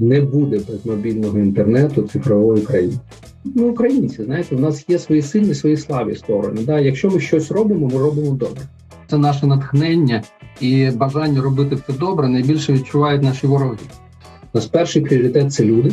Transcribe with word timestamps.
не 0.00 0.20
буде 0.20 0.60
без 0.68 0.86
мобільного 0.86 1.38
інтернету 1.38 2.02
цифрової 2.02 2.62
країни. 2.62 2.98
Ми 3.44 3.62
українці, 3.62 4.24
знаєте, 4.24 4.56
у 4.56 4.58
нас 4.58 4.84
є 4.88 4.98
свої 4.98 5.22
сильні, 5.22 5.54
свої 5.54 5.76
слабі 5.76 6.14
сторони. 6.14 6.62
Да? 6.66 6.80
Якщо 6.80 7.10
ми 7.10 7.20
щось 7.20 7.50
робимо, 7.50 7.86
ми 7.86 7.98
робимо 7.98 8.30
добре. 8.30 8.62
Це 9.10 9.18
наше 9.18 9.46
натхнення 9.46 10.22
і 10.60 10.90
бажання 10.90 11.42
робити 11.42 11.74
все 11.74 11.98
добре 11.98 12.28
найбільше 12.28 12.72
відчувають 12.72 13.22
наші 13.22 13.46
вороги. 13.46 13.76
Наш 14.54 14.66
перший 14.66 15.02
пріоритет 15.02 15.52
це 15.52 15.64
люди. 15.64 15.92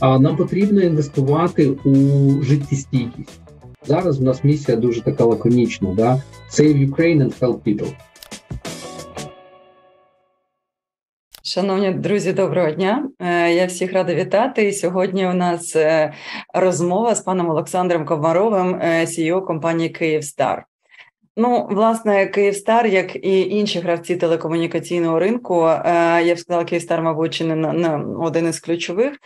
А 0.00 0.18
нам 0.18 0.36
потрібно 0.36 0.80
інвестувати 0.80 1.68
у 1.68 1.94
життєстійкість. 2.42 3.40
Зараз 3.86 4.20
у 4.20 4.24
нас 4.24 4.44
місія 4.44 4.76
дуже 4.76 5.00
така 5.00 5.24
лаконічна. 5.24 5.94
Да? 5.94 6.22
Save 6.50 6.90
Ukraine 6.90 7.22
and 7.22 7.40
help 7.40 7.58
people. 7.66 7.88
Шановні 11.58 11.90
друзі, 11.90 12.32
доброго 12.32 12.70
дня! 12.70 13.08
Е, 13.20 13.52
я 13.54 13.66
всіх 13.66 13.92
рада 13.92 14.14
вітати. 14.14 14.64
І 14.64 14.72
сьогодні 14.72 15.26
у 15.26 15.32
нас 15.32 15.76
е, 15.76 16.12
розмова 16.54 17.14
з 17.14 17.20
паном 17.20 17.50
Олександром 17.50 18.04
Ковмаровим, 18.04 18.74
е, 18.74 19.04
CEO 19.04 19.44
компанії 19.44 19.88
Київстар. 19.88 20.66
Ну, 21.40 21.66
власне, 21.70 22.26
Київстар, 22.26 22.86
як 22.86 23.16
і 23.16 23.40
інші 23.40 23.80
гравці 23.80 24.16
телекомунікаційного 24.16 25.18
ринку, 25.18 25.66
е, 25.66 26.22
я 26.24 26.34
б 26.34 26.38
сказала, 26.38 26.64
Київстар, 26.64 27.02
мабуть, 27.02 27.34
чи 27.34 27.44
не 27.44 27.56
на, 27.56 28.04
один 28.20 28.48
із 28.48 28.60
ключових, 28.60 29.18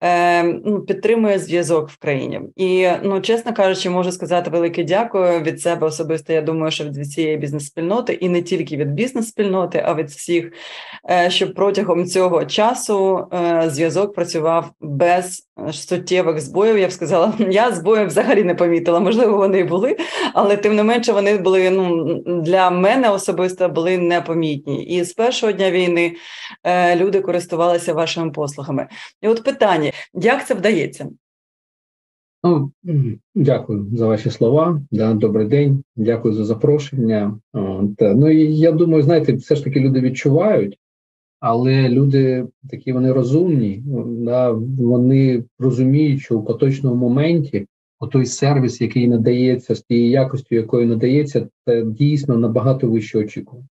е, 0.00 0.42
ну, 0.42 0.80
підтримує 0.80 1.38
зв'язок 1.38 1.90
в 1.90 1.98
країні. 1.98 2.40
І 2.56 2.88
ну, 3.02 3.20
чесно 3.20 3.54
кажучи, 3.54 3.90
можу 3.90 4.12
сказати 4.12 4.50
велике 4.50 4.84
дякую 4.84 5.40
від 5.40 5.60
себе 5.60 5.86
особисто. 5.86 6.32
Я 6.32 6.42
думаю, 6.42 6.70
що 6.70 6.84
від 6.84 7.10
цієї 7.10 7.36
бізнес-спільноти, 7.36 8.12
і 8.12 8.28
не 8.28 8.42
тільки 8.42 8.76
від 8.76 8.92
бізнес-спільноти, 8.92 9.82
а 9.86 9.94
від 9.94 10.10
всіх, 10.10 10.52
е, 11.10 11.30
щоб 11.30 11.54
протягом 11.54 12.04
цього 12.04 12.44
часу 12.44 13.26
зв'язок 13.66 14.14
працював 14.14 14.70
без 14.80 15.45
суттєвих 15.72 16.40
збоїв. 16.40 16.78
Я 16.78 16.88
б 16.88 16.92
сказала, 16.92 17.34
я 17.50 17.72
збоїв 17.72 18.06
взагалі 18.06 18.44
не 18.44 18.54
помітила. 18.54 19.00
Можливо, 19.00 19.36
вони 19.36 19.58
і 19.58 19.64
були, 19.64 19.96
але 20.34 20.56
тим 20.56 20.76
не 20.76 20.82
менше 20.82 21.12
вони 21.12 21.38
були 21.38 21.70
ну 21.70 22.14
для 22.24 22.70
мене 22.70 23.10
особисто 23.10 23.68
були 23.68 23.98
непомітні. 23.98 24.84
І 24.84 25.04
з 25.04 25.12
першого 25.12 25.52
дня 25.52 25.70
війни 25.70 26.16
е, 26.64 26.96
люди 26.96 27.20
користувалися 27.20 27.94
вашими 27.94 28.30
послугами. 28.30 28.88
І 29.22 29.28
от 29.28 29.44
питання: 29.44 29.92
як 30.14 30.46
це 30.46 30.54
вдається? 30.54 31.08
Ну, 32.44 32.70
Дякую 33.34 33.86
за 33.92 34.06
ваші 34.06 34.30
слова. 34.30 34.80
Да, 34.90 35.14
Добрий 35.14 35.46
день, 35.46 35.82
дякую 35.96 36.34
за 36.34 36.44
запрошення. 36.44 37.38
От, 37.52 38.00
ну 38.00 38.30
і 38.30 38.56
я 38.56 38.72
думаю, 38.72 39.02
знаєте, 39.02 39.32
все 39.32 39.56
ж 39.56 39.64
таки 39.64 39.80
люди 39.80 40.00
відчувають, 40.00 40.78
але 41.40 41.88
люди 41.88 42.46
такі 42.70 42.92
вони 42.92 43.12
розумні, 43.12 43.82
да, 44.06 44.50
вони 44.78 45.44
розуміють, 45.58 46.20
що 46.20 46.38
у 46.38 46.44
поточному 46.44 46.96
моменті 46.96 47.66
той 48.12 48.26
сервіс, 48.26 48.80
який 48.80 49.08
надається 49.08 49.74
з 49.74 49.82
тією 49.82 50.10
якостю, 50.10 50.54
якою 50.54 50.86
надається, 50.86 51.48
це 51.64 51.82
дійсно 51.82 52.38
набагато 52.38 52.90
вище 52.90 53.18
очікування. 53.18 53.68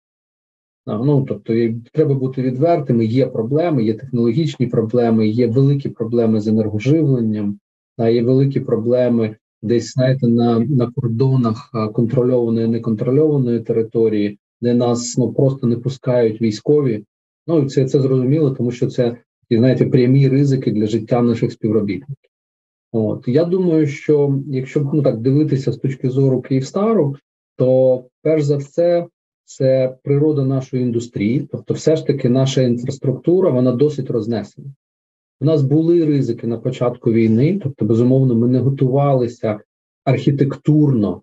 Ну, 0.86 1.24
тобто, 1.28 1.54
треба 1.92 2.14
бути 2.14 2.42
відвертими. 2.42 3.04
Є 3.04 3.26
проблеми, 3.26 3.84
є 3.84 3.94
технологічні 3.94 4.66
проблеми, 4.66 5.28
є 5.28 5.46
великі 5.46 5.88
проблеми 5.88 6.40
з 6.40 6.48
енергоживленням, 6.48 7.58
є 7.98 8.22
великі 8.22 8.60
проблеми 8.60 9.36
десь 9.62 9.92
знаєте, 9.92 10.28
на 10.28 10.58
на 10.58 10.90
кордонах 10.90 11.70
контрольованої 11.92 12.68
неконтрольованої 12.68 13.60
території, 13.60 14.38
де 14.60 14.74
нас 14.74 15.18
ну 15.18 15.32
просто 15.32 15.66
не 15.66 15.76
пускають 15.76 16.42
військові. 16.42 17.04
Ну 17.48 17.68
це 17.68 17.84
це 17.84 18.00
зрозуміло, 18.00 18.50
тому 18.50 18.70
що 18.70 18.86
це 18.86 19.16
знаєте 19.50 19.86
прямі 19.86 20.28
ризики 20.28 20.70
для 20.70 20.86
життя 20.86 21.22
наших 21.22 21.52
співробітників. 21.52 22.30
От 22.92 23.24
я 23.28 23.44
думаю, 23.44 23.86
що 23.86 24.40
якщо 24.46 24.90
ну 24.94 25.02
так 25.02 25.20
дивитися 25.20 25.72
з 25.72 25.76
точки 25.76 26.10
зору 26.10 26.40
Київстару, 26.40 27.16
то 27.56 28.04
перш 28.22 28.42
за 28.42 28.56
все 28.56 29.06
це 29.44 29.96
природа 30.02 30.44
нашої 30.44 30.82
індустрії, 30.82 31.48
тобто, 31.52 31.74
все 31.74 31.96
ж 31.96 32.06
таки, 32.06 32.28
наша 32.28 32.62
інфраструктура 32.62 33.50
вона 33.50 33.72
досить 33.72 34.10
рознесена. 34.10 34.66
У 35.40 35.44
нас 35.44 35.62
були 35.62 36.04
ризики 36.04 36.46
на 36.46 36.58
початку 36.58 37.12
війни, 37.12 37.60
тобто, 37.62 37.84
безумовно, 37.84 38.34
ми 38.34 38.48
не 38.48 38.58
готувалися 38.58 39.60
архітектурно 40.04 41.22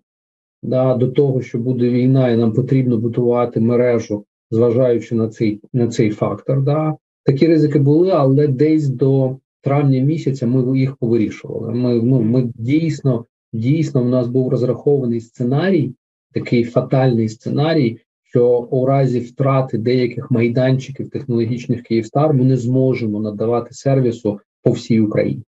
да, 0.62 0.94
до 0.94 1.08
того, 1.08 1.42
що 1.42 1.58
буде 1.58 1.90
війна, 1.90 2.30
і 2.30 2.36
нам 2.36 2.52
потрібно 2.52 2.96
будувати 2.96 3.60
мережу, 3.60 4.24
зважаючи 4.56 5.14
на 5.14 5.28
цей 5.28 5.60
на 5.72 5.88
цей 5.88 6.10
фактор. 6.10 6.62
Да. 6.62 6.96
Такі 7.24 7.46
ризики 7.46 7.78
були, 7.78 8.10
але 8.10 8.48
десь 8.48 8.88
до 8.88 9.36
травня 9.62 10.00
місяця 10.00 10.46
ми 10.46 10.78
їх 10.78 10.96
повирішували. 10.96 11.74
Ми 11.74 12.02
ну 12.02 12.22
ми 12.22 12.52
дійсно 12.54 13.24
дійсно 13.52 14.02
в 14.02 14.08
нас 14.08 14.28
був 14.28 14.48
розрахований 14.48 15.20
сценарій, 15.20 15.92
такий 16.34 16.64
фатальний 16.64 17.28
сценарій, 17.28 17.98
що 18.22 18.68
у 18.70 18.86
разі 18.86 19.20
втрати 19.20 19.78
деяких 19.78 20.30
майданчиків 20.30 21.10
технологічних 21.10 21.82
Київстар 21.82 22.34
ми 22.34 22.44
не 22.44 22.56
зможемо 22.56 23.20
надавати 23.20 23.74
сервісу 23.74 24.40
по 24.62 24.70
всій 24.70 25.00
Україні. 25.00 25.42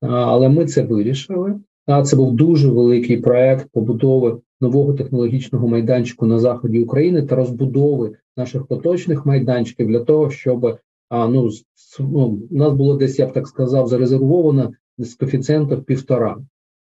Але 0.00 0.48
ми 0.48 0.66
це 0.66 0.82
вирішили. 0.82 1.60
Це 2.04 2.16
був 2.16 2.32
дуже 2.32 2.68
великий 2.68 3.16
проект 3.16 3.68
побудови 3.72 4.38
нового 4.60 4.92
технологічного 4.92 5.68
майданчику 5.68 6.26
на 6.26 6.38
заході 6.38 6.80
України 6.80 7.22
та 7.22 7.36
розбудови 7.36 8.16
наших 8.36 8.66
поточних 8.66 9.26
майданчиків 9.26 9.88
для 9.88 10.00
того, 10.00 10.30
щоб 10.30 10.78
а 11.08 11.28
ну, 11.28 11.50
ну 11.98 12.40
у 12.50 12.56
нас 12.56 12.72
було 12.72 12.96
десь, 12.96 13.18
я 13.18 13.26
б 13.26 13.32
так 13.32 13.48
сказав, 13.48 13.88
зарезервовано 13.88 14.72
з 14.98 15.14
коефіцієнтом 15.14 15.82
півтора. 15.82 16.38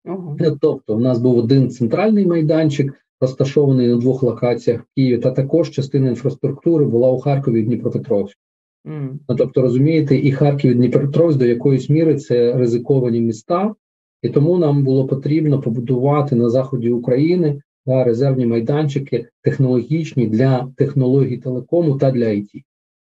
Uh-huh. 0.05 0.57
Тобто, 0.61 0.97
в 0.97 1.01
нас 1.01 1.19
був 1.19 1.39
один 1.39 1.71
центральний 1.71 2.27
майданчик, 2.27 2.95
розташований 3.21 3.89
на 3.89 3.97
двох 3.97 4.23
локаціях 4.23 4.81
в 4.81 4.85
Києві, 4.95 5.19
та 5.19 5.31
також 5.31 5.71
частина 5.71 6.09
інфраструктури 6.09 6.85
була 6.85 7.11
у 7.11 7.19
Харкові 7.19 7.61
і 7.61 7.63
Дніпропетровську. 7.63 8.41
Mm. 8.87 9.09
Ну, 9.29 9.37
тобто, 9.37 9.63
розумієте, 9.63 10.17
і 10.17 10.33
Харків 10.33 10.71
і 10.71 10.75
Дніпропетровськ 10.75 11.39
до 11.39 11.45
якоїсь 11.45 11.91
міри 11.91 12.15
це 12.15 12.57
ризиковані 12.57 13.21
міста, 13.21 13.75
і 14.23 14.29
тому 14.29 14.59
нам 14.59 14.85
було 14.85 15.07
потрібно 15.07 15.61
побудувати 15.61 16.37
на 16.37 16.51
заході 16.51 16.91
України 16.91 17.61
да, 17.87 18.05
резервні 18.05 18.47
майданчики 18.47 19.27
технологічні 19.43 20.27
для 20.27 20.69
технологій 20.77 21.37
телекому 21.37 21.99
та 21.99 22.11
для 22.11 22.29
ІТ. 22.29 22.51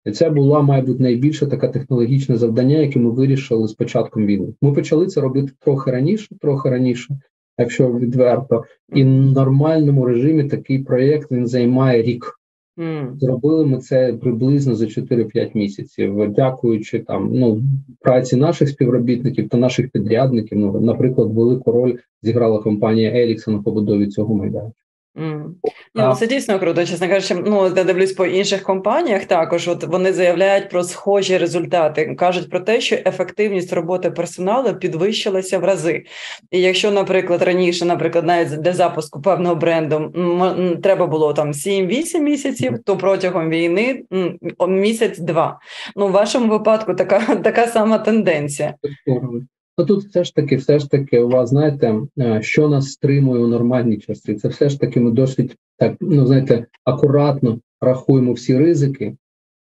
І 0.06 0.12
це 0.12 0.30
була, 0.30 0.62
мабуть, 0.62 1.00
найбільше 1.00 1.48
таке 1.48 1.68
технологічне 1.68 2.38
завдання, 2.38 2.78
яке 2.78 3.00
ми 3.00 3.12
вирішили 3.12 3.68
з 3.68 3.74
початком 3.74 4.26
війни. 4.26 4.54
Ми 4.62 4.74
почали 4.74 5.08
це 5.08 5.22
робити 5.22 5.52
трохи 5.60 5.92
раніше, 5.92 6.36
трохи 6.42 6.70
раніше, 6.70 7.20
якщо 7.58 7.94
відверто, 7.94 8.64
і 8.94 9.04
в 9.04 9.08
нормальному 9.08 10.06
режимі 10.06 10.44
такий 10.44 10.80
проєкт 10.80 11.32
він 11.32 11.48
займає 11.48 12.02
рік. 12.02 12.41
Mm. 12.78 13.20
Зробили 13.20 13.66
ми 13.66 13.78
це 13.78 14.14
приблизно 14.14 14.76
за 14.76 14.86
4-5 14.86 15.52
місяців, 15.58 16.34
дякуючи 16.36 17.00
там 17.00 17.30
ну 17.34 17.64
праці 18.00 18.36
наших 18.36 18.70
співробітників 18.70 19.50
та 19.50 19.58
наших 19.58 19.90
підрядників. 19.90 20.58
Ну, 20.58 20.82
наприклад, 20.82 21.34
велику 21.34 21.72
роль 21.72 21.98
зіграла 22.22 22.59
компанія 22.59 23.12
Еліксон 23.12 23.56
на 23.56 23.62
побудові 23.62 24.08
цього 24.08 24.36
майданчика. 24.36 24.81
Mm. 25.16 25.46
Ну, 25.96 26.16
Це 26.16 26.28
дійсно 26.28 26.60
круто, 26.60 26.86
чесно 26.86 27.08
кажучи, 27.08 27.36
ну 27.36 27.64
я 27.76 27.84
дивлюсь 27.84 28.14
по 28.14 28.26
інших 28.26 28.64
компаніях. 28.64 29.26
Також 29.26 29.68
от 29.68 29.84
вони 29.84 30.14
заявляють 30.14 30.70
про 30.70 30.84
схожі 30.84 31.38
результати, 31.38 32.16
кажуть 32.16 32.50
про 32.50 32.60
те, 32.60 32.82
що 32.82 32.96
ефективність 32.96 33.74
роботи 33.74 34.12
персоналу 34.12 34.74
підвищилася 34.74 35.60
в 35.60 35.64
рази. 35.64 36.04
І 36.52 36.62
якщо, 36.62 36.92
наприклад, 36.92 37.42
раніше, 37.42 37.86
наприклад, 37.86 38.26
навіть 38.26 38.62
для 38.62 38.74
запуску 38.74 39.22
певного 39.22 39.56
бренду 39.56 40.14
треба 40.84 41.08
було 41.08 41.34
там 41.34 41.52
7-8 41.52 42.20
місяців, 42.20 42.80
то 42.86 42.98
протягом 42.98 43.50
війни 43.50 44.04
місяць-два. 44.68 45.60
Ну 45.96 46.08
в 46.08 46.12
вашому 46.12 46.52
випадку 46.52 46.94
така 46.94 47.36
така 47.44 47.68
сама 47.68 47.98
тенденція. 47.98 48.76
Ну 49.78 49.85
тут 49.85 50.03
все 50.03 50.23
ж 50.23 50.35
таки, 50.35 50.56
все 50.56 50.79
ж 50.79 50.90
таки, 50.90 51.20
у 51.20 51.29
вас 51.29 51.50
знаєте, 51.50 52.02
е, 52.20 52.41
що 52.41 52.70
нас 52.70 52.91
стримує 52.91 53.44
у 53.44 53.47
нормальні 53.47 53.97
часи. 53.97 54.35
Це 54.35 54.47
все 54.47 54.70
ж 54.70 54.79
таки 54.79 55.00
ми 55.00 55.12
досить 55.12 55.56
так, 55.78 55.96
ну 56.02 56.26
знаєте, 56.26 56.66
акуратно 56.84 57.59
рахуємо 57.82 58.34
всі 58.34 58.58
ризики, 58.58 59.16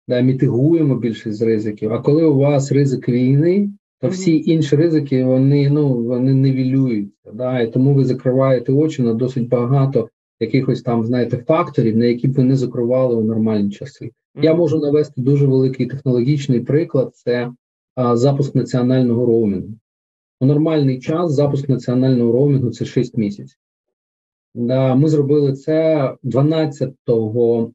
да, 0.08 0.20
мітигуємо 0.20 0.96
більшість 0.96 1.38
з 1.38 1.42
ризиків. 1.42 1.92
А 1.92 1.98
коли 1.98 2.24
у 2.24 2.36
вас 2.36 2.72
ризик 2.72 3.08
війни, 3.08 3.70
то 4.00 4.08
всі 4.08 4.50
інші 4.50 4.76
ризики 4.76 5.24
вони 5.24 5.70
ну 5.70 6.04
вони 6.04 6.34
невілюються. 6.34 7.32
Да, 7.34 7.60
І 7.60 7.70
тому 7.70 7.94
ви 7.94 8.04
закриваєте 8.04 8.72
очі 8.72 9.02
на 9.02 9.14
досить 9.14 9.48
багато 9.48 10.08
якихось 10.40 10.82
там, 10.82 11.04
знаєте, 11.04 11.36
факторів, 11.36 11.96
на 11.96 12.04
які 12.04 12.28
б 12.28 12.32
ви 12.32 12.42
не 12.42 12.56
закривали 12.56 13.16
у 13.16 13.24
нормальні 13.24 13.70
часи. 13.70 14.10
Я 14.42 14.54
можу 14.54 14.78
навести 14.78 15.20
дуже 15.20 15.46
великий 15.46 15.86
технологічний 15.86 16.60
приклад: 16.60 17.16
це 17.16 17.50
а, 17.94 18.16
запуск 18.16 18.54
національного 18.54 19.26
роумінгу. 19.26 19.74
У 20.40 20.46
нормальний 20.46 21.00
час 21.00 21.32
запуск 21.32 21.68
національного 21.68 22.32
роумінгу 22.32 22.70
це 22.70 22.84
6 22.84 23.16
місяців. 23.16 23.58
Ми 24.96 25.08
зробили 25.08 25.52
це 25.52 26.14
12 26.22 26.92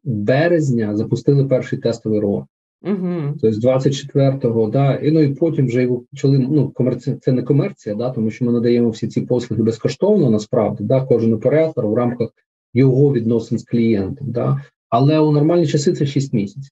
березня, 0.04 0.96
запустили 0.96 1.46
перший 1.46 1.80
тестовий 1.80 2.19
роумінг. 2.19 2.46
Угу. 2.84 3.38
Тобто 3.42 3.69
24-го, 3.69 4.68
да, 4.68 4.96
і 4.96 5.12
ну 5.12 5.22
і 5.22 5.34
потім 5.34 5.66
вже 5.66 5.81
його 5.81 6.04
почали. 6.12 6.40
Ну, 6.40 6.69
комерці... 6.69 7.16
це 7.22 7.31
не 7.31 7.44
комерція, 7.44 7.96
да, 7.96 8.10
тому 8.10 8.31
що 8.31 8.46
ми 8.46 8.52
надаємо 8.52 8.90
всі 8.90 9.07
ці 9.07 9.22
послуги 9.22 9.64
безкоштовно, 9.64 10.30
насправді, 10.30 10.84
да, 10.84 11.02
кожен 11.06 11.34
оператор 11.34 11.88
в 11.88 11.94
рамках 11.94 12.30
його 12.74 13.14
відносин 13.14 13.57
з 13.57 13.64
клієнтом. 13.64 14.31
Да. 14.31 14.62
Але 14.90 15.19
у 15.19 15.31
нормальні 15.31 15.68
часи 15.68 15.94
це 15.94 16.06
6 16.06 16.34
місяців. 16.34 16.72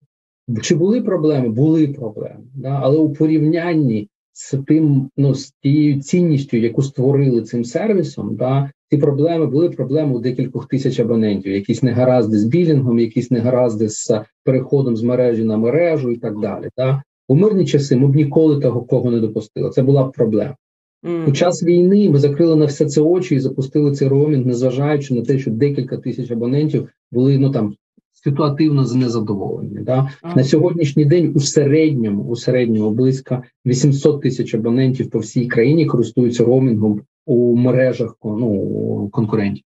Чи 0.62 0.75
були 0.75 1.01
проблеми? 1.01 1.50
Були 1.50 1.88
проблеми, 1.88 2.44
да, 2.56 2.80
але 2.81 2.97
у 2.97 3.13
порівнянні 3.13 4.09
з 4.39 4.57
тим, 4.68 5.09
ну 5.18 5.36
з 5.36 5.51
тією 5.51 6.01
цінністю, 6.01 6.57
яку 6.57 6.81
створили 6.81 7.41
цим 7.41 7.65
сервісом, 7.65 8.36
да, 8.36 8.71
ці 8.91 8.97
проблеми 8.97 9.45
були 9.45 9.69
проблеми 9.69 10.15
у 10.15 10.19
декількох 10.19 10.68
тисяч 10.68 11.00
абонентів, 11.00 11.53
якісь 11.53 11.83
негаразди 11.83 12.38
з 12.38 12.44
білінгом, 12.44 13.00
якісь 13.00 13.31
негаразди 13.31 13.89
з 13.89 14.21
переходом 14.44 14.97
з 14.97 15.03
мережі 15.03 15.44
на 15.44 15.57
мережу 15.57 16.12
і 16.12 16.18
так 16.18 16.39
далі. 16.39 16.69
Да? 16.77 17.03
У 17.27 17.36
мирні 17.36 17.65
часи 17.65 17.95
ми 17.95 18.07
б 18.07 18.15
ніколи 18.15 18.59
того 18.59 18.81
кого 18.81 19.12
не 19.12 19.19
допустили. 19.19 19.69
Це 19.69 19.83
була 19.83 20.03
б 20.03 20.12
проблема. 20.12 20.56
Mm. 21.03 21.30
У 21.30 21.31
час 21.31 21.63
війни 21.63 22.09
ми 22.09 22.19
закрили 22.19 22.56
на 22.56 22.65
все 22.65 22.85
це 22.85 23.01
очі 23.01 23.35
і 23.35 23.39
запустили 23.39 23.92
цей 23.92 24.07
роумінг, 24.07 24.45
незважаючи 24.45 25.13
на 25.13 25.21
те, 25.21 25.39
що 25.39 25.51
декілька 25.51 25.97
тисяч 25.97 26.31
абонентів 26.31 26.89
були 27.12 27.38
ну 27.38 27.51
там 27.51 27.75
ситуативно 28.24 28.86
знезадоволені. 28.86 29.80
Да? 29.81 30.10
На 30.36 30.44
сьогоднішній 30.44 31.06
день 31.06 31.31
у 31.36 31.39
середньому 31.39 32.24
у 32.24 32.36
середньому 32.36 32.92
близько 32.92 33.44
800 33.66 34.21
тисяч 34.21 34.54
абонентів 34.54 35.10
по 35.10 35.19
всій 35.19 35.48
країні 35.48 35.86
користуються 35.86 36.45
роумінгом 36.45 37.01
у 37.25 37.56
мережах 37.56 38.16
ну, 38.24 39.10
конкурентів. 39.12 39.63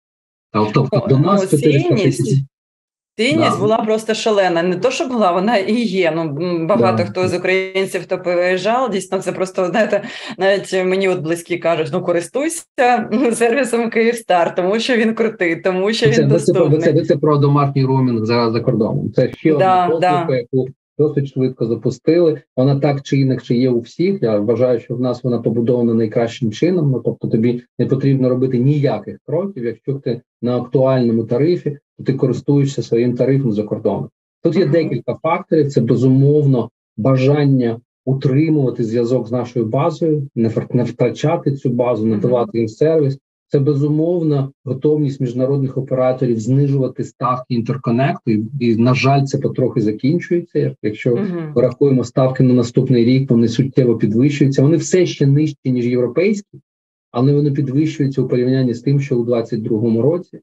Тобто 0.51 1.05
до 1.09 1.17
нас 1.17 1.49
400 1.51 1.95
тисяч. 1.95 2.43
Цінність 3.17 3.51
да. 3.51 3.57
була 3.57 3.77
просто 3.77 4.13
шалена. 4.13 4.63
Не 4.63 4.75
то, 4.75 4.91
що 4.91 5.05
була, 5.05 5.31
вона 5.31 5.57
і 5.57 5.75
є. 5.81 6.13
Ну 6.15 6.35
багато 6.65 6.97
да. 6.97 7.05
хто 7.05 7.27
з 7.27 7.33
українців 7.37 8.01
хто 8.03 8.17
переїжджав, 8.17 8.89
дійсно 8.89 9.19
це 9.19 9.31
просто 9.31 9.65
знаєте, 9.65 10.03
навіть 10.37 10.73
мені 10.73 11.09
от 11.09 11.19
близькі 11.19 11.57
кажуть: 11.57 11.89
ну 11.93 12.01
користуйся 12.01 12.63
сервісом 13.33 13.89
Київстар, 13.89 14.55
тому 14.55 14.79
що 14.79 14.95
він 14.95 15.13
крутий, 15.13 15.55
тому 15.55 15.93
що 15.93 16.11
це, 16.11 16.21
він 16.21 16.29
доступний. 16.29 16.79
Це, 16.79 16.93
це, 16.93 17.05
це 17.05 17.17
про 17.17 17.37
домашній 17.37 17.85
роумінг 17.85 18.25
за 18.25 18.51
за 18.51 18.59
кордоном. 18.59 19.11
Це 19.15 19.31
ще 19.33 19.53
одна 19.53 19.87
послуга, 19.89 20.35
яку 20.35 20.67
досить 20.97 21.33
швидко 21.33 21.65
запустили. 21.65 22.41
Вона 22.57 22.79
так 22.79 23.01
чи 23.01 23.17
інакше 23.17 23.55
є 23.55 23.69
у 23.69 23.79
всіх. 23.79 24.21
Я 24.21 24.39
вважаю, 24.39 24.79
що 24.79 24.95
в 24.95 25.01
нас 25.01 25.23
вона 25.23 25.39
побудована 25.39 25.93
найкращим 25.93 26.51
чином. 26.51 26.91
Ну 26.91 27.01
тобто, 27.05 27.27
тобі 27.27 27.63
не 27.79 27.85
потрібно 27.85 28.29
робити 28.29 28.59
ніяких 28.59 29.17
кроків, 29.25 29.65
якщо 29.65 29.93
ти 29.93 30.21
на 30.41 30.57
актуальному 30.57 31.23
тарифі, 31.23 31.77
то 31.97 32.03
ти 32.03 32.13
користуєшся 32.13 32.83
своїм 32.83 33.15
тарифом 33.15 33.51
за 33.51 33.63
кордоном. 33.63 34.09
Тут 34.43 34.55
є 34.55 34.65
декілька 34.65 35.15
факторів. 35.15 35.71
Це 35.71 35.81
безумовно 35.81 36.69
бажання 36.97 37.79
утримувати 38.05 38.83
зв'язок 38.83 39.27
з 39.27 39.31
нашою 39.31 39.65
базою, 39.65 40.27
не 40.73 40.83
втрачати 40.83 41.51
цю 41.51 41.69
базу, 41.69 42.05
не 42.05 42.17
давати 42.17 42.57
їм 42.57 42.67
сервіс. 42.67 43.19
Це 43.49 43.59
безумовно 43.59 44.51
готовність 44.65 45.21
міжнародних 45.21 45.77
операторів 45.77 46.39
знижувати 46.39 47.03
ставки 47.03 47.45
інтерконекту, 47.53 48.31
і, 48.31 48.43
і 48.59 48.75
на 48.75 48.93
жаль, 48.93 49.23
це 49.23 49.37
потрохи 49.37 49.81
закінчується. 49.81 50.75
Якщо 50.81 51.15
uh-huh. 51.15 51.53
порахуємо 51.53 52.03
ставки 52.03 52.43
на 52.43 52.53
наступний 52.53 53.05
рік, 53.05 53.31
вони 53.31 53.47
суттєво 53.47 53.97
підвищуються. 53.97 54.61
Вони 54.61 54.77
все 54.77 55.05
ще 55.05 55.27
нижчі 55.27 55.71
ніж 55.71 55.85
європейські, 55.85 56.59
але 57.11 57.33
вони 57.33 57.51
підвищуються 57.51 58.21
у 58.21 58.27
порівнянні 58.27 58.73
з 58.73 58.81
тим, 58.81 58.99
що 58.99 59.17
у 59.17 59.25
2022 59.25 60.01
році. 60.01 60.39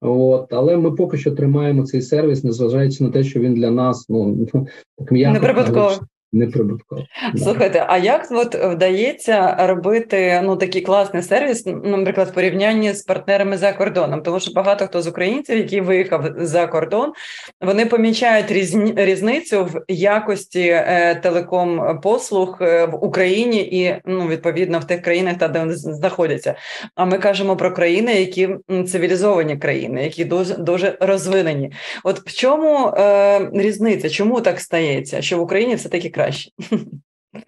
От, 0.00 0.52
але 0.52 0.76
ми 0.76 0.92
поки 0.92 1.16
що 1.16 1.30
тримаємо 1.30 1.82
цей 1.82 2.02
сервіс, 2.02 2.44
незважаючи 2.44 3.04
на 3.04 3.10
те, 3.10 3.24
що 3.24 3.40
він 3.40 3.54
для 3.54 3.70
нас 3.70 4.06
ну 4.08 4.46
так 4.98 5.12
м'яко 5.12 5.90
неприбутково. 6.32 7.02
Слухайте, 7.36 7.84
а 7.88 7.98
як 7.98 8.28
от 8.30 8.54
вдається 8.54 9.66
робити 9.66 10.40
ну 10.44 10.56
такий 10.56 10.82
класний 10.82 11.22
сервіс, 11.22 11.66
наприклад, 11.66 12.28
в 12.28 12.34
порівнянні 12.34 12.92
з 12.92 13.02
партнерами 13.02 13.58
за 13.58 13.72
кордоном? 13.72 14.22
Тому 14.22 14.40
що 14.40 14.52
багато 14.52 14.86
хто 14.86 15.02
з 15.02 15.06
українців, 15.06 15.56
які 15.56 15.80
виїхав 15.80 16.24
за 16.36 16.66
кордон, 16.66 17.12
вони 17.60 17.86
помічають 17.86 18.50
різні, 18.50 18.94
різницю 18.96 19.64
в 19.64 19.84
якості 19.88 20.68
е, 20.68 21.20
телеком 21.22 22.00
послуг 22.02 22.58
е, 22.60 22.86
в 22.86 23.04
Україні 23.04 23.58
і 23.58 23.96
ну 24.04 24.28
відповідно 24.28 24.78
в 24.78 24.84
тих 24.84 25.02
країнах, 25.02 25.38
та 25.38 25.48
де 25.48 25.58
вони 25.58 25.76
знаходяться. 25.76 26.54
А 26.94 27.04
ми 27.04 27.18
кажемо 27.18 27.56
про 27.56 27.72
країни, 27.72 28.14
які 28.14 28.48
цивілізовані 28.86 29.56
країни, 29.56 30.04
які 30.04 30.24
дуже 30.24 30.54
дуже 30.54 30.96
розвинені. 31.00 31.72
От 32.04 32.20
в 32.20 32.36
чому 32.36 32.88
е, 32.88 33.50
різниця? 33.54 34.10
Чому 34.10 34.40
так 34.40 34.60
стається? 34.60 35.22
Що 35.22 35.38
в 35.38 35.40
Україні 35.40 35.74
все 35.74 35.88
таки 35.88 36.08
краще. 36.16 36.50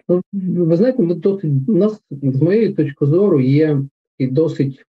Ну, 0.07 0.21
ви 0.65 0.77
знаєте, 0.77 1.03
ми 1.03 1.13
досить 1.15 1.51
у 1.67 1.75
нас 1.75 2.01
з 2.11 2.41
моєї 2.41 2.73
точки 2.73 3.05
зору 3.05 3.41
є 3.41 3.81
і 4.17 4.27
досить 4.27 4.85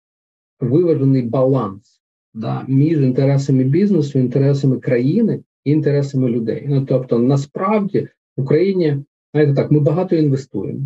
виважений 0.61 1.23
баланс 1.23 2.03
да, 2.35 2.65
між 2.69 2.99
інтересами 2.99 3.65
бізнесу, 3.65 4.19
інтересами 4.19 4.79
країни 4.79 5.41
і 5.65 5.71
інтересами 5.71 6.29
людей. 6.29 6.67
Ну 6.69 6.87
тобто, 6.87 7.19
насправді 7.19 8.09
в 8.37 8.43
Україні 8.43 9.05
знаєте 9.33 9.55
так, 9.55 9.71
ми 9.71 9.81
багато 9.81 10.17
інвестуємо. 10.17 10.81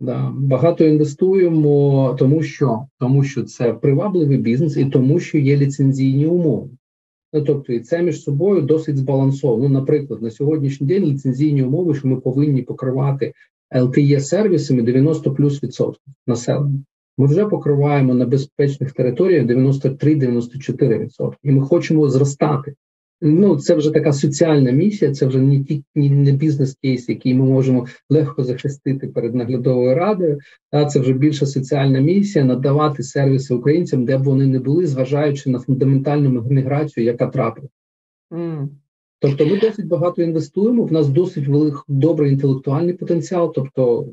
Да, 0.00 0.32
Багато 0.36 0.84
інвестуємо, 0.84 2.16
тому 2.18 2.42
що 2.42 2.86
тому 2.98 3.24
що 3.24 3.42
це 3.42 3.72
привабливий 3.72 4.38
бізнес 4.38 4.76
і 4.76 4.84
тому, 4.84 5.20
що 5.20 5.38
є 5.38 5.56
ліцензійні 5.56 6.26
умови. 6.26 6.70
Ну, 7.32 7.42
тобто, 7.42 7.72
і 7.72 7.80
це 7.80 8.02
між 8.02 8.22
собою 8.22 8.62
досить 8.62 8.96
збалансовано. 8.96 9.68
Ну, 9.68 9.74
наприклад, 9.74 10.22
на 10.22 10.30
сьогоднішній 10.30 10.86
день 10.86 11.04
ліцензійні 11.04 11.62
умови, 11.62 11.94
що 11.94 12.08
ми 12.08 12.16
повинні 12.16 12.62
покривати 12.62 13.32
lte 13.74 14.20
сервісами 14.20 14.82
90 14.82 15.34
плюс 15.34 15.62
відсотків 15.62 16.14
населення. 16.26 16.84
Ми 17.18 17.26
вже 17.26 17.46
покриваємо 17.46 18.14
на 18.14 18.26
безпечних 18.26 18.92
територіях 18.92 19.46
93-94%. 19.46 21.32
І 21.42 21.52
ми 21.52 21.66
хочемо 21.66 22.08
зростати. 22.08 22.74
Ну, 23.24 23.56
це 23.56 23.74
вже 23.74 23.90
така 23.90 24.12
соціальна 24.12 24.70
місія, 24.70 25.12
це 25.12 25.26
вже 25.26 25.40
не 25.40 25.64
ті 25.64 25.84
не 25.94 26.32
бізнес-кейс, 26.32 27.08
який 27.08 27.34
ми 27.34 27.44
можемо 27.44 27.86
легко 28.10 28.44
захистити 28.44 29.06
перед 29.08 29.34
наглядовою 29.34 29.94
радою. 29.94 30.38
А 30.70 30.84
це 30.84 31.00
вже 31.00 31.12
більша 31.12 31.46
соціальна 31.46 32.00
місія 32.00 32.44
надавати 32.44 33.02
сервіси 33.02 33.54
українцям, 33.54 34.04
де 34.04 34.18
б 34.18 34.22
вони 34.22 34.46
не 34.46 34.58
були, 34.58 34.86
зважаючи 34.86 35.50
на 35.50 35.58
фундаментальну 35.58 36.42
міграцію, 36.50 37.06
яка 37.06 37.26
трапила. 37.26 37.68
Mm. 38.30 38.68
Тобто, 39.20 39.46
ми 39.46 39.58
досить 39.58 39.86
багато 39.86 40.22
інвестуємо. 40.22 40.84
В 40.84 40.92
нас 40.92 41.08
досить 41.08 41.48
велик 41.48 41.84
добрий 41.88 42.32
інтелектуальний 42.32 42.94
потенціал, 42.94 43.52
тобто 43.54 44.08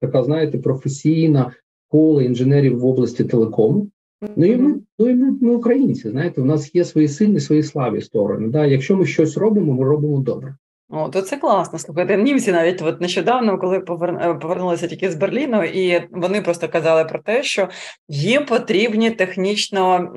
така, 0.00 0.22
знаєте, 0.22 0.58
професійна 0.58 1.52
коло 1.88 2.22
інженерів 2.22 2.78
в 2.78 2.86
області 2.86 3.24
телекому. 3.24 3.90
Ну 4.36 4.46
і 4.46 4.56
ми 4.56 4.74
ну 4.98 5.08
і 5.08 5.14
ми, 5.14 5.38
ми 5.40 5.54
українці. 5.54 6.10
Знаєте, 6.10 6.40
у 6.40 6.44
нас 6.44 6.74
є 6.74 6.84
свої 6.84 7.08
сильні, 7.08 7.40
свої 7.40 7.62
слабі 7.62 8.00
сторони. 8.00 8.48
Да? 8.48 8.66
Якщо 8.66 8.96
ми 8.96 9.06
щось 9.06 9.36
робимо, 9.36 9.72
ми 9.72 9.84
робимо 9.84 10.18
добре. 10.18 10.56
О, 10.90 11.08
то 11.08 11.22
це 11.22 11.36
класно. 11.36 11.78
Слухайте, 11.78 12.16
німці 12.16 12.52
навіть 12.52 12.82
от 12.82 13.00
нещодавно, 13.00 13.58
коли 13.58 13.80
повернулися 13.80 14.86
тільки 14.86 15.10
з 15.10 15.14
Берліну, 15.14 15.64
і 15.64 16.02
вони 16.10 16.40
просто 16.40 16.68
казали 16.68 17.04
про 17.04 17.18
те, 17.18 17.42
що 17.42 17.68
їм 18.08 18.46
потрібні 18.46 19.10
технічно, 19.10 20.12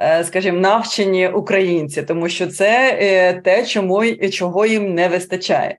е, 0.00 0.24
скажімо, 0.24 0.58
навчені 0.58 1.28
українці, 1.28 2.02
тому 2.02 2.28
що 2.28 2.46
це 2.46 2.98
е, 3.00 3.40
те, 3.40 3.66
чому 3.66 4.02
чого 4.32 4.66
їм 4.66 4.94
не 4.94 5.08
вистачає. 5.08 5.78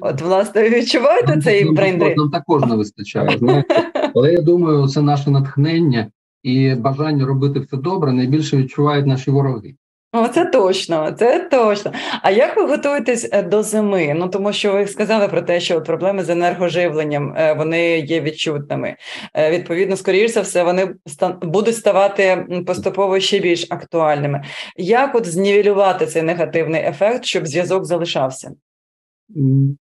От, 0.00 0.20
власне, 0.20 0.70
відчуваєте 0.70 1.40
цей 1.40 1.72
брендрі? 1.72 2.14
Нам 2.16 2.30
також 2.30 2.62
не 2.62 2.76
вистачає. 2.76 3.38
знаєте. 3.38 3.90
Але 4.14 4.32
я 4.32 4.40
думаю, 4.40 4.88
це 4.88 5.02
наше 5.02 5.30
натхнення 5.30 6.10
і 6.42 6.74
бажання 6.74 7.26
робити 7.26 7.60
все 7.60 7.76
добре 7.76 8.12
найбільше 8.12 8.56
відчувають 8.56 9.06
наші 9.06 9.30
вороги. 9.30 9.74
О, 10.12 10.28
це 10.28 10.44
точно, 10.44 11.12
це 11.12 11.48
точно. 11.50 11.92
А 12.22 12.30
як 12.30 12.56
ви 12.56 12.66
готуєтесь 12.66 13.28
е, 13.32 13.42
до 13.42 13.62
зими? 13.62 14.14
Ну 14.16 14.28
тому 14.28 14.52
що 14.52 14.72
ви 14.72 14.86
сказали 14.86 15.28
про 15.28 15.42
те, 15.42 15.60
що 15.60 15.82
проблеми 15.82 16.24
з 16.24 16.30
енергоживленням 16.30 17.34
е, 17.36 17.52
вони 17.52 17.98
є 17.98 18.20
відчутними. 18.20 18.96
Е, 19.34 19.50
відповідно, 19.50 19.96
скоріш 19.96 20.30
за 20.30 20.40
все, 20.40 20.62
вони 20.62 20.94
будуть 21.42 21.76
ставати 21.76 22.46
поступово 22.66 23.20
ще 23.20 23.38
більш 23.38 23.66
актуальними. 23.70 24.42
Як 24.76 25.14
от 25.14 25.26
знівелювати 25.26 26.06
цей 26.06 26.22
негативний 26.22 26.82
ефект, 26.82 27.24
щоб 27.24 27.46
зв'язок 27.46 27.84
залишався? 27.84 28.50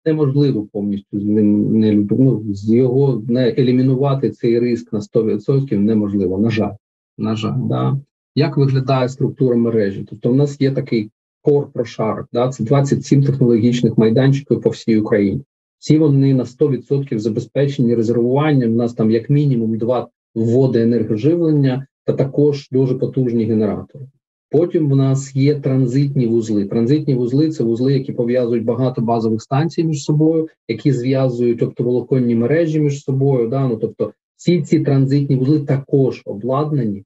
Неможливо 0.05 0.69
повністю 0.73 1.21
з 1.21 1.25
ним 1.25 1.79
не 1.79 1.93
ну, 2.11 2.45
з 2.55 2.71
його 2.75 3.23
не 3.29 3.55
елімінувати 3.59 4.31
цей 4.31 4.59
риск 4.59 4.93
на 4.93 4.99
100% 4.99 5.79
неможливо. 5.79 6.39
На 6.39 6.51
жаль, 6.51 6.73
на 7.19 7.37
жаль, 7.37 7.59
да. 7.69 8.01
Як 8.35 8.57
виглядає 8.57 9.09
структура 9.09 9.57
мережі? 9.57 10.07
Тобто, 10.11 10.31
в 10.31 10.37
нас 10.37 10.61
є 10.61 10.71
такий 10.71 11.11
кор 11.43 11.73
прошарок, 11.73 12.27
да, 12.33 12.49
це 12.49 12.65
27 12.65 13.25
технологічних 13.25 13.99
майданчиків 13.99 14.61
по 14.61 14.71
всій 14.71 14.99
Україні. 14.99 15.43
Всі 15.79 15.99
вони 15.99 16.35
на 16.35 16.45
100% 16.45 17.19
забезпечені 17.19 17.95
резервуванням. 17.95 18.73
У 18.73 18.77
нас 18.77 18.95
там 18.95 19.11
як 19.11 19.31
мінімум 19.31 19.79
два 19.79 20.09
вводи 20.35 20.83
енергоживлення 20.83 21.87
та 22.05 22.13
також 22.13 22.69
дуже 22.73 22.95
потужні 22.95 23.45
генератори. 23.45 24.07
Потім 24.51 24.91
в 24.91 24.97
нас 24.97 25.37
є 25.37 25.61
транзитні 25.61 26.27
вузли. 26.27 26.65
Транзитні 26.65 27.15
вузли 27.15 27.51
це 27.51 27.65
вузли, 27.65 27.93
які 27.93 28.13
пов'язують 28.13 28.65
багато 28.65 29.03
базових 29.03 29.43
станцій 29.43 29.85
між 29.85 30.05
собою, 30.05 30.49
які 30.69 30.93
зв'язують 30.93 31.63
оптоволоконні 31.63 32.35
мережі 32.35 32.81
між 32.81 33.03
собою. 33.03 33.49
Да? 33.49 33.69
Ну, 33.69 33.77
тобто 33.77 34.13
всі 34.37 34.63
ці 34.63 34.81
транзитні 34.81 35.37
вузли 35.37 35.61
також 35.61 36.23
обладнані 36.25 37.05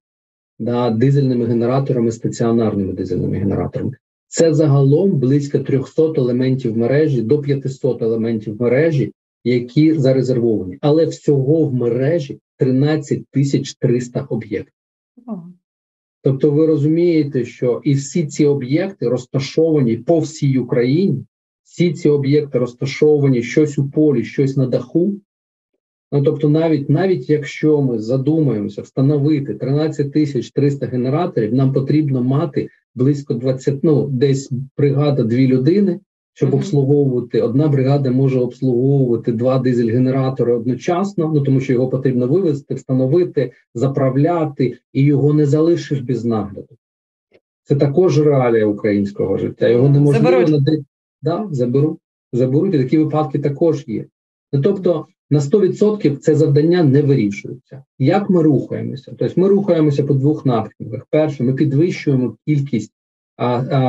да, 0.59 0.91
дизельними 0.91 1.47
генераторами, 1.47 2.13
стаціонарними 2.13 2.93
дизельними 2.93 3.37
генераторами. 3.37 3.93
Це 4.29 4.55
загалом 4.55 5.11
близько 5.11 5.59
300 5.59 6.03
елементів 6.17 6.77
мережі 6.77 7.23
до 7.23 7.39
500 7.41 8.03
елементів 8.03 8.61
мережі, 8.61 9.13
які 9.45 9.95
зарезервовані. 9.95 10.79
Але 10.81 11.07
всього 11.07 11.65
в 11.65 11.75
мережі 11.75 12.39
13 12.57 13.25
тисяч 13.31 13.75
300 13.75 14.21
об'єктів. 14.21 14.73
Тобто, 16.23 16.51
ви 16.51 16.67
розумієте, 16.67 17.45
що 17.45 17.81
і 17.85 17.95
всі 17.95 18.27
ці 18.27 18.47
об'єкти 18.47 19.09
розташовані 19.09 19.97
по 19.97 20.19
всій 20.19 20.59
Україні, 20.59 21.25
всі 21.65 21.93
ці 21.93 22.09
об'єкти 22.09 22.59
розташовані 22.59 23.43
щось 23.43 23.79
у 23.79 23.91
полі, 23.91 24.25
щось 24.25 24.57
на 24.57 24.67
даху. 24.67 25.21
Ну 26.13 26.23
тобто, 26.23 26.49
навіть 26.49 26.89
навіть 26.91 27.31
якщо 27.31 27.83
ми 27.83 27.99
задумаємося 27.99 28.83
встановити 28.83 29.55
13 29.55 30.13
тисяч 30.13 30.51
300 30.51 30.87
генераторів, 30.87 31.55
нам 31.55 31.73
потрібно 31.73 32.23
мати 32.23 32.69
близько 32.95 33.35
20, 33.35 33.85
ну 33.85 34.09
десь 34.09 34.53
бригада 34.77 35.23
дві 35.23 35.47
людини, 35.47 36.01
щоб 36.39 36.51
mm-hmm. 36.51 36.55
обслуговувати. 36.55 37.41
Одна 37.41 37.69
бригада 37.69 38.11
може 38.11 38.41
обслуговувати 38.41 39.33
два 39.33 39.59
дизель-генератори 39.59 40.53
одночасно, 40.53 41.33
ну 41.35 41.41
тому 41.41 41.61
що 41.61 41.73
його 41.73 41.89
потрібно 41.89 42.27
вивезти, 42.27 42.75
встановити, 42.75 43.53
заправляти, 43.75 44.79
і 44.93 45.03
його 45.03 45.35
не 45.35 45.47
залишиш 45.47 46.01
без 46.01 46.25
нагляду. 46.25 46.77
Це 47.65 47.77
також 47.77 48.21
реалія 48.21 48.67
українського 48.67 49.39
життя. 49.39 49.69
Його 49.69 49.89
неможливо 49.89 50.49
на 50.49 50.83
да, 51.23 51.49
заберуть. 51.51 51.99
Заберуть, 52.33 52.75
і 52.75 52.79
такі 52.79 52.99
випадки 52.99 53.39
також 53.39 53.85
є. 53.87 54.07
Ну, 54.53 54.61
тобто 54.61 55.07
на 55.31 55.39
100% 55.39 56.17
це 56.17 56.35
завдання 56.35 56.83
не 56.83 57.03
вирішується. 57.03 57.85
Як 57.99 58.31
ми 58.31 58.43
рухаємося? 58.43 59.15
Тобто 59.19 59.41
ми 59.41 59.49
рухаємося 59.49 60.05
по 60.05 60.15
двох 60.15 60.47
напрямках. 60.47 61.07
Перше, 61.11 61.45
ми 61.45 61.55
підвищуємо 61.55 62.37
кількість 62.47 62.93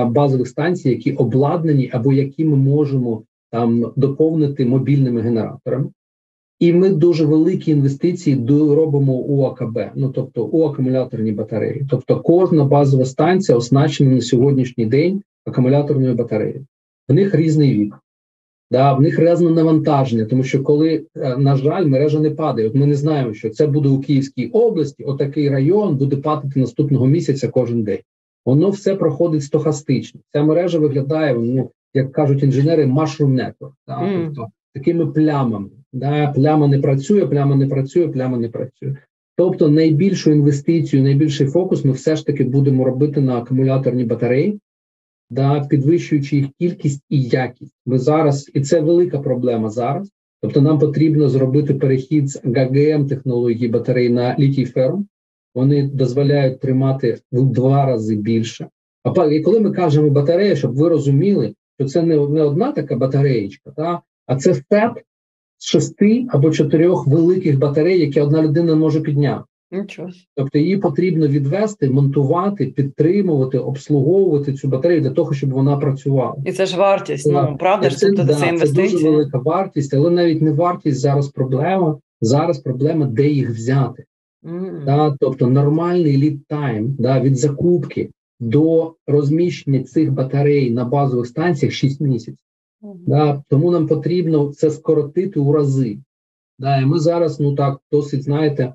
базових 0.07 0.47
станцій, 0.47 0.89
які 0.89 1.11
обладнані 1.11 1.89
або 1.93 2.13
які 2.13 2.45
ми 2.45 2.57
можемо 2.57 3.23
там 3.51 3.91
доповнити 3.95 4.65
мобільними 4.65 5.21
генераторами. 5.21 5.89
І 6.59 6.73
ми 6.73 6.89
дуже 6.89 7.25
великі 7.25 7.71
інвестиції 7.71 8.45
робимо 8.49 9.13
у 9.13 9.43
АКБ, 9.43 9.79
ну 9.95 10.09
тобто 10.09 10.45
у 10.45 10.63
акумуляторні 10.63 11.31
батареї. 11.31 11.85
Тобто, 11.89 12.19
кожна 12.19 12.63
базова 12.63 13.05
станція 13.05 13.57
оснащена 13.57 14.11
на 14.11 14.21
сьогоднішній 14.21 14.85
день 14.85 15.21
акумуляторною 15.45 16.15
батареєю. 16.15 16.65
В 17.07 17.13
них 17.13 17.35
різний 17.35 17.73
вік. 17.73 17.95
Да, 18.71 18.93
В 18.93 19.01
них 19.01 19.19
різне 19.19 19.49
навантаження, 19.49 20.25
тому 20.25 20.43
що 20.43 20.63
коли, 20.63 21.05
е, 21.15 21.37
на 21.37 21.55
жаль, 21.55 21.85
мережа 21.85 22.19
не 22.19 22.29
падає. 22.29 22.67
От 22.67 22.75
ми 22.75 22.85
не 22.85 22.95
знаємо, 22.95 23.33
що 23.33 23.49
це 23.49 23.67
буде 23.67 23.89
у 23.89 23.99
Київській 23.99 24.47
області, 24.47 25.03
отакий 25.03 25.49
район 25.49 25.95
буде 25.95 26.15
падати 26.15 26.59
наступного 26.59 27.07
місяця 27.07 27.47
кожен 27.47 27.83
день. 27.83 27.99
Воно 28.45 28.69
все 28.69 28.95
проходить 28.95 29.43
стохастично. 29.43 30.21
Ця 30.33 30.43
мережа 30.43 30.79
виглядає, 30.79 31.33
ну, 31.33 31.71
як 31.93 32.11
кажуть 32.11 32.43
інженери, 32.43 32.85
mushroom 32.85 33.33
network, 33.33 33.71
да, 33.87 33.99
mm. 33.99 34.25
тобто 34.25 34.47
такими 34.73 35.07
плямами. 35.07 35.69
Да, 35.93 36.27
Пляма 36.27 36.67
не 36.67 36.79
працює, 36.79 37.27
пляма 37.27 37.55
не 37.55 37.67
працює, 37.67 38.07
пляма 38.07 38.37
не 38.37 38.49
працює. 38.49 38.95
Тобто 39.35 39.69
найбільшу 39.69 40.31
інвестицію, 40.31 41.03
найбільший 41.03 41.47
фокус 41.47 41.85
ми 41.85 41.91
все 41.91 42.15
ж 42.15 42.25
таки 42.25 42.43
будемо 42.43 42.83
робити 42.83 43.21
на 43.21 43.37
акумуляторні 43.37 44.03
батареї 44.03 44.59
да, 45.29 45.65
підвищуючи 45.69 46.35
їх 46.35 46.47
кількість 46.59 47.03
і 47.09 47.21
якість. 47.21 47.75
Ми 47.85 47.99
зараз, 47.99 48.51
і 48.53 48.61
це 48.61 48.81
велика 48.81 49.19
проблема 49.19 49.69
зараз. 49.69 50.11
Тобто, 50.41 50.61
нам 50.61 50.79
потрібно 50.79 51.29
зробити 51.29 51.73
перехід 51.73 52.29
з 52.29 52.41
ГГМ 52.43 53.07
технології 53.07 53.67
батарей 53.67 54.09
на 54.09 54.37
літій 54.39 54.65
ферм. 54.65 55.07
Вони 55.55 55.83
дозволяють 55.83 56.59
тримати 56.59 57.19
в 57.31 57.45
два 57.45 57.85
рази 57.85 58.15
більше. 58.15 58.67
А 59.03 59.25
і 59.25 59.41
коли 59.41 59.59
ми 59.59 59.71
кажемо 59.71 60.09
батарея, 60.09 60.55
щоб 60.55 60.75
ви 60.75 60.89
розуміли, 60.89 61.53
що 61.79 61.87
це 61.87 62.01
не 62.01 62.27
не 62.27 62.41
одна 62.41 62.71
така 62.71 62.95
батареєчка, 62.95 63.71
та, 63.71 64.01
а 64.25 64.35
це 64.35 64.53
сет 64.53 64.91
з 65.57 65.65
шести 65.65 66.25
або 66.29 66.51
чотирьох 66.51 67.07
великих 67.07 67.59
батарей, 67.59 67.99
які 67.99 68.21
одна 68.21 68.41
людина 68.41 68.75
може 68.75 69.01
підняти. 69.01 69.43
Нічого. 69.71 70.09
Тобто 70.35 70.59
її 70.59 70.77
потрібно 70.77 71.27
відвести, 71.27 71.89
монтувати, 71.89 72.65
підтримувати, 72.65 73.57
обслуговувати 73.57 74.53
цю 74.53 74.67
батарею 74.67 75.01
для 75.01 75.09
того, 75.09 75.33
щоб 75.33 75.49
вона 75.49 75.77
працювала. 75.77 76.35
І 76.45 76.51
це 76.51 76.65
ж 76.65 76.77
вартість. 76.77 77.31
Ну 77.31 77.55
правда 77.59 77.89
ж 77.89 77.97
це, 77.97 78.07
тобто 78.07 78.23
да, 78.23 78.35
це 78.35 78.47
інвестиція. 78.47 78.87
Це 78.87 78.93
дуже 78.93 79.09
велика 79.09 79.37
вартість, 79.37 79.93
але 79.93 80.09
навіть 80.09 80.41
не 80.41 80.51
вартість 80.51 80.99
зараз 80.99 81.29
проблема. 81.29 81.99
Зараз 82.21 82.59
проблема, 82.59 83.05
де 83.05 83.27
їх 83.27 83.49
взяти. 83.49 84.05
Mm. 84.43 84.85
Да, 84.85 85.15
Тобто 85.19 85.47
нормальний 85.47 86.17
літ-тайм 86.17 86.95
да, 86.99 87.19
від 87.19 87.37
закупки 87.37 88.11
до 88.39 88.95
розміщення 89.07 89.83
цих 89.83 90.11
батарей 90.11 90.71
на 90.71 90.85
базових 90.85 91.27
станціях 91.27 91.73
6 91.73 92.01
місяців. 92.01 92.45
Mm. 92.81 92.95
Да, 93.07 93.43
Тому 93.49 93.71
нам 93.71 93.87
потрібно 93.87 94.53
це 94.53 94.71
скоротити 94.71 95.39
у 95.39 95.51
рази. 95.51 95.99
Да, 96.59 96.77
І 96.77 96.85
ми 96.85 96.99
зараз, 96.99 97.39
ну 97.39 97.55
так, 97.55 97.79
досить 97.91 98.23
знаєте 98.23 98.73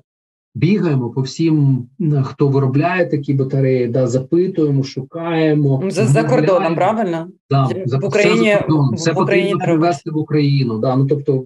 бігаємо 0.55 1.09
по 1.09 1.21
всім, 1.21 1.85
хто 2.23 2.47
виробляє 2.47 3.05
такі 3.05 3.33
батареї, 3.33 3.87
да, 3.87 4.07
запитуємо, 4.07 4.83
шукаємо 4.83 5.83
за, 5.87 6.05
за 6.05 6.23
кордоном. 6.23 6.75
Правильно 6.75 7.27
да, 7.49 7.69
за, 7.85 7.97
в 7.97 8.05
Україні 8.05 8.51
за 8.51 8.57
кордоном. 8.59 8.95
Це 8.95 9.11
в 9.11 9.19
Україні 9.19 9.51
потрібно 9.51 9.65
привезти 9.65 10.11
в 10.11 10.17
Україну. 10.17 10.79
Да, 10.79 10.95
ну 10.95 11.07
тобто 11.07 11.45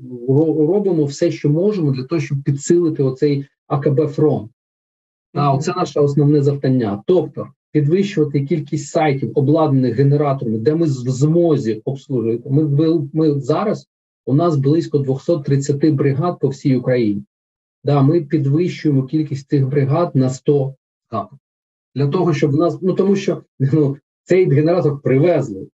робимо 0.67 1.05
все, 1.05 1.31
що 1.31 1.49
можемо, 1.49 1.91
для 1.91 2.03
того, 2.03 2.21
щоб 2.21 2.43
підсилити 2.43 3.03
оцей 3.03 3.45
АКБ 3.67 4.07
фронт. 4.07 4.51
Да, 5.33 5.41
mm-hmm. 5.41 5.57
Оце 5.57 5.73
наше 5.75 5.99
основне 5.99 6.41
завдання. 6.41 7.03
Тобто 7.05 7.47
підвищувати 7.71 8.45
кількість 8.45 8.87
сайтів, 8.87 9.31
обладнаних 9.35 9.95
генераторами, 9.95 10.57
де 10.57 10.75
ми 10.75 10.85
в 10.85 10.89
змозі 10.89 11.81
обслужити. 11.85 12.49
Ми, 12.49 12.63
ми, 12.63 13.07
ми 13.13 13.39
зараз 13.39 13.87
у 14.25 14.33
нас 14.33 14.57
близько 14.57 14.97
230 14.97 15.89
бригад 15.89 16.39
по 16.39 16.47
всій 16.47 16.75
Україні. 16.75 17.23
Да, 17.83 18.01
Ми 18.01 18.21
підвищуємо 18.21 19.03
кількість 19.03 19.49
цих 19.49 19.67
бригад 19.67 20.15
на 20.15 20.29
100 20.29 20.75
кап. 21.07 21.29
Для 21.95 22.07
того, 22.07 22.33
щоб 22.33 22.51
в 22.51 22.55
нас, 22.55 22.77
ну 22.81 22.93
тому 22.93 23.15
що 23.15 23.43
ну, 23.59 23.97
цей 24.23 24.49
генератор 24.49 25.01
привезли, 25.01 25.67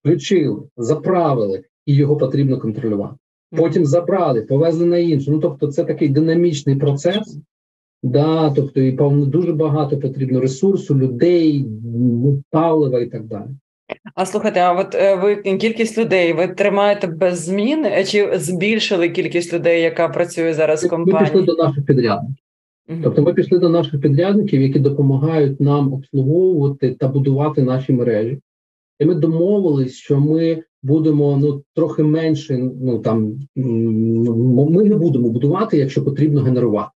включили, 0.00 0.62
заправили, 0.76 1.64
і 1.86 1.94
його 1.94 2.16
потрібно 2.16 2.58
контролювати. 2.58 3.16
Потім 3.56 3.86
забрали, 3.86 4.42
повезли 4.42 4.86
на 4.86 4.98
інше. 4.98 5.30
Ну 5.30 5.38
тобто, 5.38 5.66
це 5.66 5.84
такий 5.84 6.08
динамічний 6.08 6.76
процес. 6.76 7.38
Да, 8.02 8.50
тобто 8.50 8.80
і 8.80 8.92
дуже 9.26 9.52
багато 9.52 9.98
потрібно 9.98 10.40
ресурсу, 10.40 10.98
людей, 10.98 11.66
палива 12.50 13.00
і 13.00 13.06
так 13.06 13.24
далі. 13.24 13.50
А 14.14 14.26
слухайте, 14.26 14.60
а 14.60 14.72
от 14.72 14.94
е, 14.94 15.14
ви 15.16 15.36
кількість 15.36 15.98
людей 15.98 16.32
ви 16.32 16.48
тримаєте 16.48 17.06
без 17.06 17.44
змін 17.44 17.84
е, 17.84 18.04
чи 18.04 18.38
збільшили 18.38 19.08
кількість 19.08 19.54
людей, 19.54 19.82
яка 19.82 20.08
працює 20.08 20.54
зараз 20.54 20.84
в 20.84 20.88
компанії? 20.88 21.20
Ми 21.20 21.26
пішли 21.26 21.42
до 21.42 21.62
наших 21.62 21.84
підрядників. 21.84 22.44
Угу. 22.88 22.98
Тобто 23.02 23.22
ми 23.22 23.34
пішли 23.34 23.58
до 23.58 23.68
наших 23.68 24.00
підрядників, 24.00 24.62
які 24.62 24.78
допомагають 24.78 25.60
нам 25.60 25.92
обслуговувати 25.92 26.96
та 27.00 27.08
будувати 27.08 27.62
наші 27.62 27.92
мережі. 27.92 28.38
І 28.98 29.04
ми 29.04 29.14
домовились, 29.14 29.94
що 29.94 30.20
ми 30.20 30.62
будемо 30.82 31.36
ну 31.36 31.62
трохи 31.74 32.02
менше. 32.02 32.70
Ну 32.82 32.98
там 32.98 33.34
ми 33.56 34.84
не 34.84 34.96
будемо 34.96 35.28
будувати, 35.28 35.78
якщо 35.78 36.04
потрібно 36.04 36.42
генерувати. 36.42 36.90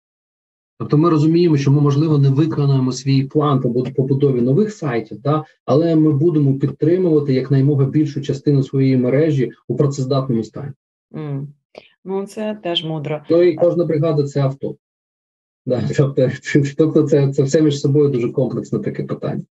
Тобто 0.78 0.99
ми 0.99 1.11
розуміємо, 1.11 1.56
що 1.56 1.71
ми, 1.71 1.80
можливо, 1.80 2.18
не 2.18 2.28
виконаємо 2.28 2.92
свій 2.92 3.25
план 3.25 3.61
по 3.61 3.71
побудові 3.71 4.40
нових 4.40 4.73
сайтів, 4.73 5.21
да? 5.21 5.45
але 5.64 5.97
ми 5.97 6.12
будемо 6.12 6.59
підтримувати 6.59 7.35
якнаймога 7.35 7.85
більшу 7.85 8.21
частину 8.21 8.62
своєї 8.62 8.97
мережі 8.97 9.52
у 9.68 9.76
працездатному 9.76 10.45
стані. 10.45 10.73
Mm. 11.12 11.47
Ну, 12.04 12.26
це 12.26 12.59
теж 12.62 12.85
мудро. 12.85 13.23
Ну 13.30 13.42
і 13.42 13.54
кожна 13.54 13.85
бригада 13.85 14.23
це 14.23 14.40
авто. 14.40 14.76
Да, 15.66 15.83
Тобто, 15.97 16.30
тобто 16.76 17.02
це, 17.02 17.33
це 17.33 17.42
все 17.42 17.62
між 17.62 17.80
собою 17.80 18.09
дуже 18.09 18.28
комплексне 18.28 18.78
таке 18.78 19.04
питання. 19.04 19.42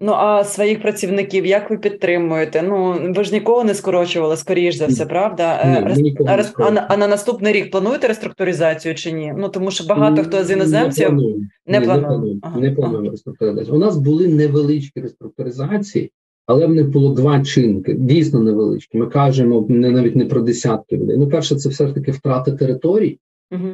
Ну 0.00 0.12
а 0.12 0.44
своїх 0.44 0.82
працівників 0.82 1.46
як 1.46 1.70
ви 1.70 1.78
підтримуєте? 1.78 2.62
Ну 2.62 2.96
ви 3.16 3.24
ж 3.24 3.32
нікого 3.32 3.64
не 3.64 3.74
скорочували, 3.74 4.36
скоріш 4.36 4.74
за 4.74 4.86
все, 4.86 5.06
правда? 5.06 5.64
Ні, 5.96 6.16
а, 6.26 6.36
Рес... 6.36 6.52
а, 6.58 6.86
а 6.88 6.96
на 6.96 7.08
наступний 7.08 7.52
рік 7.52 7.70
плануєте 7.70 8.08
реструктуризацію 8.08 8.94
чи 8.94 9.12
ні? 9.12 9.34
Ну 9.36 9.48
тому 9.48 9.70
що 9.70 9.84
багато 9.84 10.22
хто 10.22 10.44
з 10.44 10.50
іноземців 10.50 11.12
не 11.12 11.16
планує. 11.16 11.36
Не 11.66 11.80
планує. 11.80 12.40
Не 12.56 12.70
планує 12.70 13.10
реструктуризацію. 13.10 13.76
У 13.76 13.78
нас 13.78 13.96
були 13.96 14.28
невеличкі 14.28 15.00
реструктуризації, 15.00 16.12
але 16.46 16.66
в 16.66 16.74
них 16.74 16.88
було 16.88 17.14
два 17.14 17.44
чинки, 17.44 17.94
дійсно 17.94 18.40
невеличкі. 18.40 18.98
Ми 18.98 19.06
кажемо 19.06 19.66
не 19.68 19.90
навіть 19.90 20.16
не 20.16 20.24
про 20.24 20.40
десятки 20.40 20.96
людей. 20.96 21.16
Ну, 21.18 21.28
перше, 21.28 21.56
це 21.56 21.68
все 21.68 21.88
ж 21.88 21.94
таки 21.94 22.10
втрата 22.10 22.52
територій. 22.52 23.18
Угу. 23.50 23.68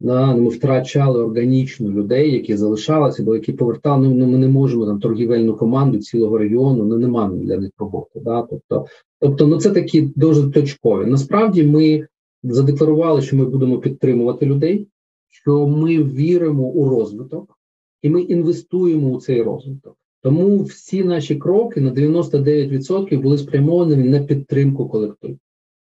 Да, 0.00 0.34
Ми 0.34 0.48
втрачали 0.48 1.24
органічно 1.24 1.90
людей, 1.90 2.32
які 2.32 2.56
залишалися, 2.56 3.22
бо 3.22 3.34
які 3.34 3.52
повертали. 3.52 4.08
Ну, 4.08 4.26
ми 4.26 4.38
не 4.38 4.48
можемо 4.48 4.86
там 4.86 5.00
торгівельну 5.00 5.56
команду 5.56 5.98
цілого 5.98 6.38
регіону, 6.38 6.84
ну 6.84 6.98
немає 6.98 7.30
для 7.30 7.56
них 7.56 7.70
роботи. 7.78 8.20
Да? 8.24 8.42
Тобто, 8.42 8.86
тобто, 9.20 9.46
ну 9.46 9.58
це 9.58 9.70
такі 9.70 10.02
дуже 10.16 10.50
точкові. 10.50 11.06
Насправді 11.06 11.64
ми 11.64 12.06
задекларували, 12.42 13.22
що 13.22 13.36
ми 13.36 13.44
будемо 13.44 13.78
підтримувати 13.78 14.46
людей, 14.46 14.88
що 15.30 15.66
ми 15.66 16.02
віримо 16.02 16.62
у 16.62 16.88
розвиток 16.88 17.58
і 18.02 18.10
ми 18.10 18.22
інвестуємо 18.22 19.08
у 19.08 19.20
цей 19.20 19.42
розвиток. 19.42 19.96
Тому 20.22 20.62
всі 20.62 21.04
наші 21.04 21.36
кроки 21.36 21.80
на 21.80 21.90
99% 21.90 23.20
були 23.20 23.38
спрямовані 23.38 24.08
на 24.08 24.20
підтримку 24.20 24.88
колективу. 24.88 25.38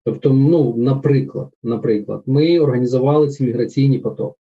Тобто, 0.05 0.33
ну, 0.33 0.75
наприклад, 0.77 1.49
наприклад, 1.63 2.23
ми 2.27 2.59
організували 2.59 3.29
ці 3.29 3.45
міграційні 3.45 3.99
потоки. 3.99 4.37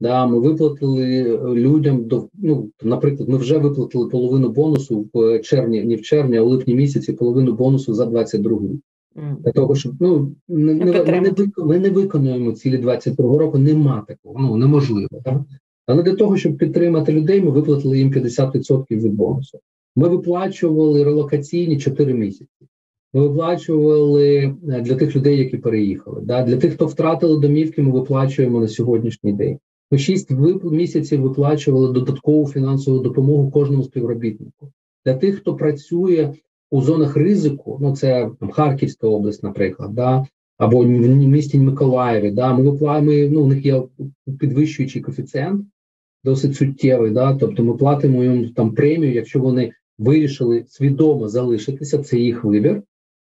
Да, 0.00 0.26
Ми 0.26 0.40
виплатили 0.40 1.38
людям 1.54 2.04
до 2.04 2.28
ну, 2.34 2.70
наприклад, 2.82 3.28
ми 3.28 3.38
вже 3.38 3.58
виплатили 3.58 4.08
половину 4.08 4.48
бонусу 4.48 5.08
в 5.14 5.38
червні, 5.38 5.84
не 5.84 5.96
в 5.96 6.02
червні, 6.02 6.36
а 6.36 6.42
в 6.42 6.46
липні 6.46 6.74
місяці 6.74 7.12
половину 7.12 7.52
бонусу 7.52 7.94
за 7.94 8.06
22 8.06 8.58
рік. 8.58 8.80
Mm. 9.16 9.36
Для 9.42 9.52
того, 9.52 9.74
щоб 9.74 9.92
ну 10.00 10.32
не, 10.48 10.74
не, 10.74 10.84
ми, 10.84 11.20
не 11.20 11.32
ми 11.58 11.78
не 11.78 11.90
виконуємо 11.90 12.52
цілі 12.52 12.78
22 12.78 13.38
року, 13.38 13.58
нема 13.58 14.04
такого, 14.08 14.38
ну 14.38 14.56
неможливо. 14.56 15.08
Так? 15.24 15.40
Але 15.86 16.02
для 16.02 16.14
того, 16.14 16.36
щоб 16.36 16.56
підтримати 16.56 17.12
людей, 17.12 17.42
ми 17.42 17.50
виплатили 17.50 17.98
їм 17.98 18.12
50% 18.12 18.84
від 18.90 19.14
бонусу. 19.14 19.58
Ми 19.96 20.08
виплачували 20.08 21.04
релокаційні 21.04 21.78
4 21.78 22.14
місяці. 22.14 22.66
Ми 23.12 23.28
виплачували 23.28 24.36
е, 24.68 24.80
для 24.80 24.94
тих 24.94 25.16
людей, 25.16 25.38
які 25.38 25.56
переїхали. 25.56 26.20
Да? 26.22 26.42
Для 26.42 26.56
тих, 26.56 26.74
хто 26.74 26.86
втратили 26.86 27.40
домівки, 27.40 27.82
ми 27.82 27.90
виплачуємо 27.90 28.60
на 28.60 28.68
сьогоднішній 28.68 29.32
день. 29.32 29.58
Ми 29.90 29.98
6 29.98 30.30
місяців 30.64 31.20
виплачували 31.20 31.92
додаткову 31.92 32.48
фінансову 32.48 32.98
допомогу 32.98 33.50
кожному 33.50 33.84
співробітнику. 33.84 34.72
Для 35.06 35.14
тих, 35.14 35.36
хто 35.36 35.56
працює 35.56 36.34
у 36.70 36.82
зонах 36.82 37.16
ризику, 37.16 37.78
ну 37.80 37.96
це 37.96 38.30
там, 38.40 38.50
Харківська 38.50 39.06
область, 39.06 39.42
наприклад, 39.42 39.94
да? 39.94 40.26
або 40.58 40.84
в 40.84 40.86
місті 40.86 41.58
Миколаєві. 41.58 42.30
Да? 42.30 42.54
Ми 42.54 42.70
виплачуємо, 42.70 43.34
ну, 43.34 43.42
у 43.42 43.46
них 43.46 43.66
є 43.66 43.82
підвищуючий 44.38 45.02
коефіцієнт, 45.02 45.66
досить 46.24 46.56
суттєвий. 46.56 47.10
Да? 47.10 47.34
Тобто 47.34 47.64
ми 47.64 47.74
платимо 47.74 48.24
їм 48.24 48.48
там 48.48 48.74
премію, 48.74 49.14
якщо 49.14 49.40
вони 49.40 49.72
вирішили 49.98 50.64
свідомо 50.68 51.28
залишитися, 51.28 51.98
це 51.98 52.18
їх 52.18 52.44
вибір 52.44 52.82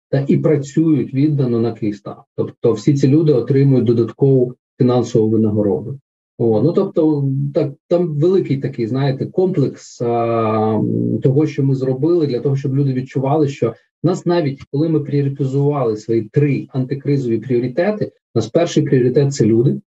та 0.10 0.26
і 0.28 0.38
працюють 0.38 1.14
віддано 1.14 1.60
на 1.60 1.74
Київстар. 1.74 2.18
Тобто, 2.36 2.74
всі 2.74 2.94
ці 2.94 3.08
люди 3.08 3.34
отримують 3.34 3.86
додаткову 3.86 4.56
фінансову 4.78 5.30
винагороду. 5.30 6.00
О, 6.38 6.62
ну 6.62 6.74
тобто, 6.74 7.30
так 7.54 7.74
там 7.88 8.18
великий 8.18 8.58
такий, 8.58 8.88
знаєте, 8.88 9.26
комплекс 9.26 10.02
а, 10.02 10.82
того, 11.24 11.48
що 11.48 11.64
ми 11.64 11.76
зробили, 11.76 12.28
для 12.28 12.40
того, 12.40 12.56
щоб 12.56 12.76
люди 12.76 12.94
відчували, 12.94 13.48
що 13.48 13.74
нас 14.04 14.26
навіть 14.26 14.64
коли 14.72 14.90
ми 14.90 15.00
пріоритизували 15.00 15.98
свої 15.98 16.22
три 16.22 16.68
антикризові 16.70 17.38
пріоритети, 17.38 18.06
у 18.06 18.40
нас 18.40 18.48
перший 18.48 18.84
пріоритет 18.84 19.34
це 19.34 19.46
люди, 19.46 19.82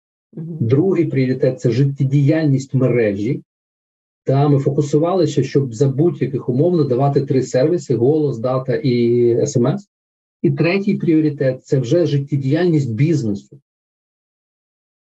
другий 0.60 1.06
пріоритет 1.06 1.60
це 1.60 1.72
життєдіяльність 1.72 2.74
мережі. 2.74 3.42
Та 4.24 4.48
ми 4.48 4.60
фокусувалися, 4.60 5.44
щоб 5.44 5.74
за 5.74 5.90
будь-яких 5.90 6.50
умов 6.50 6.78
надавати 6.78 7.22
три 7.22 7.42
сервіси: 7.42 7.96
голос, 7.96 8.38
дата 8.38 8.76
і 8.76 9.48
смс. 9.48 9.88
І 10.42 10.52
третій 10.52 10.96
пріоритет 10.96 11.66
це 11.66 11.80
вже 11.80 12.06
життєдіяльність 12.06 12.94
бізнесу. 12.94 13.60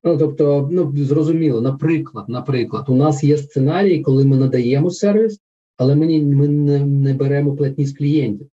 Ну, 0.03 0.17
тобто, 0.17 0.69
ну 0.71 0.93
зрозуміло, 0.97 1.61
наприклад, 1.61 2.29
наприклад, 2.29 2.85
у 2.87 2.95
нас 2.95 3.23
є 3.23 3.37
сценарій, 3.37 4.01
коли 4.01 4.25
ми 4.25 4.37
надаємо 4.37 4.89
сервіс, 4.89 5.39
але 5.77 5.95
ми, 5.95 6.21
ми 6.21 6.47
не, 6.47 6.85
не 6.85 7.13
беремо 7.13 7.55
платні 7.55 7.85
з 7.85 7.97
клієнтів. 7.97 8.47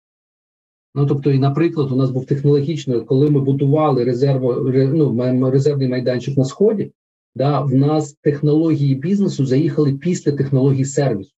Ну, 0.94 1.06
тобто, 1.06 1.30
і, 1.30 1.38
наприклад, 1.38 1.92
у 1.92 1.96
нас 1.96 2.10
був 2.10 2.26
технологічний, 2.26 3.00
коли 3.00 3.30
ми 3.30 3.40
будували 3.40 4.04
резерво, 4.04 4.54
ну, 4.74 5.50
резервний 5.50 5.88
майданчик 5.88 6.36
на 6.36 6.44
сході, 6.44 6.92
да, 7.34 7.60
в 7.60 7.74
нас 7.74 8.12
технології 8.12 8.94
бізнесу 8.94 9.46
заїхали 9.46 9.92
після 9.92 10.32
технології 10.32 10.84
сервісу. 10.84 11.32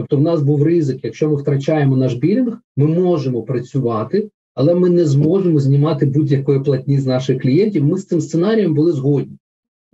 Тобто, 0.00 0.16
в 0.16 0.20
нас 0.20 0.42
був 0.42 0.62
ризик, 0.62 1.04
якщо 1.04 1.28
ми 1.28 1.36
втрачаємо 1.36 1.96
наш 1.96 2.14
білінг, 2.14 2.58
ми 2.76 2.86
можемо 2.86 3.42
працювати, 3.42 4.30
але 4.54 4.74
ми 4.74 4.90
не 4.90 5.04
зможемо 5.04 5.58
знімати 5.58 6.06
будь-якої 6.06 6.60
платні 6.60 6.98
з 6.98 7.06
наших 7.06 7.42
клієнтів. 7.42 7.84
Ми 7.84 7.98
з 7.98 8.06
цим 8.06 8.20
сценарієм 8.20 8.74
були 8.74 8.92
згодні, 8.92 9.36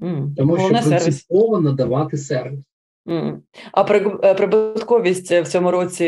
mm. 0.00 0.34
тому 0.36 0.58
що 0.58 0.68
принципово 0.68 1.60
надавати 1.60 2.16
сервіс. 2.16 2.60
Mm. 3.06 3.38
А 3.72 3.94
е, 4.24 4.34
прибутковість 4.34 5.32
в 5.32 5.46
цьому 5.46 5.70
році 5.70 6.04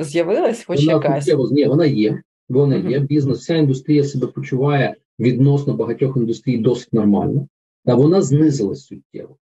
з'явилась? 0.00 0.64
Хоч 0.64 0.80
вона 0.80 0.92
якась? 0.92 1.50
Ні, 1.50 1.64
вона 1.64 1.86
є. 1.86 2.20
Вона 2.48 2.76
mm-hmm. 2.76 2.90
є. 2.90 2.98
Бізнес, 2.98 3.38
вся 3.38 3.54
індустрія 3.54 4.04
себе 4.04 4.26
почуває 4.26 4.94
відносно 5.18 5.74
багатьох 5.74 6.16
індустрій 6.16 6.58
досить 6.58 6.92
нормально, 6.92 7.48
а 7.86 7.94
вона 7.94 8.22
знизилась 8.22 8.86
суттєво. 8.86 9.36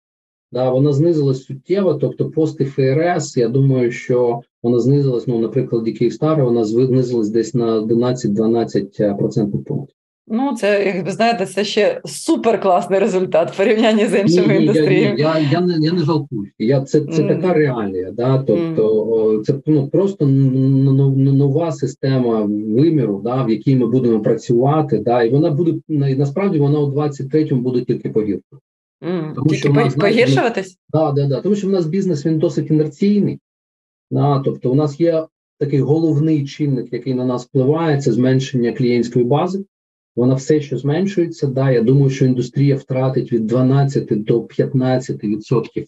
Да, 0.52 0.70
вона 0.70 0.92
знизилась 0.92 1.44
суттєво, 1.44 1.94
тобто 1.94 2.30
пости 2.30 2.64
ФРС, 2.64 3.36
я 3.36 3.48
думаю, 3.48 3.90
що 3.90 4.40
вона 4.62 4.78
знизилась, 4.78 5.26
ну, 5.26 5.38
наприклад, 5.38 5.84
Київстара, 5.84 6.44
вона 6.44 6.64
знизилась 6.64 7.28
десь 7.28 7.54
на 7.54 7.80
11-12 7.80 9.18
процентних 9.18 9.64
пунктів. 9.64 9.96
Ну, 10.32 10.54
це, 10.56 10.84
як 10.84 11.06
ви 11.06 11.12
знаєте, 11.12 11.46
це 11.46 11.64
ще 11.64 12.00
супер 12.04 12.60
класний 12.60 13.00
результат 13.00 13.50
в 13.50 13.56
порівнянні 13.56 14.06
з 14.06 14.20
іншими 14.20 14.46
ні, 14.46 14.54
ні, 14.54 14.60
індустріями. 14.60 15.20
Я 15.20 15.38
я, 15.38 15.48
я, 15.52 15.60
не 15.60 15.76
я 15.80 15.92
не 15.92 16.02
жалкую. 16.02 16.46
Я, 16.58 16.80
Це 16.80 17.00
це 17.00 17.22
mm. 17.22 17.28
така 17.28 17.54
реалія. 17.54 18.10
Да? 18.10 18.38
Тобто 18.46 18.94
mm. 19.38 19.42
це 19.42 19.54
ну, 19.66 19.88
просто 19.88 20.26
нова 20.26 21.72
система 21.72 22.42
виміру, 22.42 23.20
да, 23.24 23.42
в 23.42 23.50
якій 23.50 23.76
ми 23.76 23.86
будемо 23.86 24.20
працювати. 24.20 24.98
Да? 24.98 25.22
І 25.22 25.30
вона 25.30 25.50
буде 25.50 25.74
насправді 26.16 26.58
вона 26.58 26.80
у 26.80 26.92
23-му 26.92 27.60
буде 27.60 27.80
тільки 27.80 28.08
погіршувати. 28.08 28.64
Mm, 29.02 29.34
тому 29.34 29.48
Тільки 29.48 29.56
що 29.56 29.72
нас, 29.72 29.94
погіршуватись? 29.94 30.78
Так, 30.92 31.14
да, 31.14 31.26
да, 31.26 31.40
тому 31.40 31.54
що 31.54 31.66
в 31.66 31.70
нас 31.70 31.86
бізнес 31.86 32.26
він 32.26 32.38
досить 32.38 32.70
інерційний. 32.70 33.38
Да, 34.10 34.42
Тобто, 34.44 34.72
у 34.72 34.74
нас 34.74 35.00
є 35.00 35.26
такий 35.58 35.80
головний 35.80 36.46
чинник, 36.46 36.92
який 36.92 37.14
на 37.14 37.24
нас 37.24 37.46
впливає, 37.46 38.00
це 38.00 38.12
зменшення 38.12 38.72
клієнтської 38.72 39.24
бази. 39.24 39.64
Вона 40.16 40.34
все, 40.34 40.60
що 40.60 40.78
зменшується. 40.78 41.46
Да, 41.46 41.70
Я 41.70 41.82
думаю, 41.82 42.10
що 42.10 42.24
індустрія 42.24 42.76
втратить 42.76 43.32
від 43.32 43.46
12 43.46 44.24
до 44.24 44.40
15% 44.40 45.86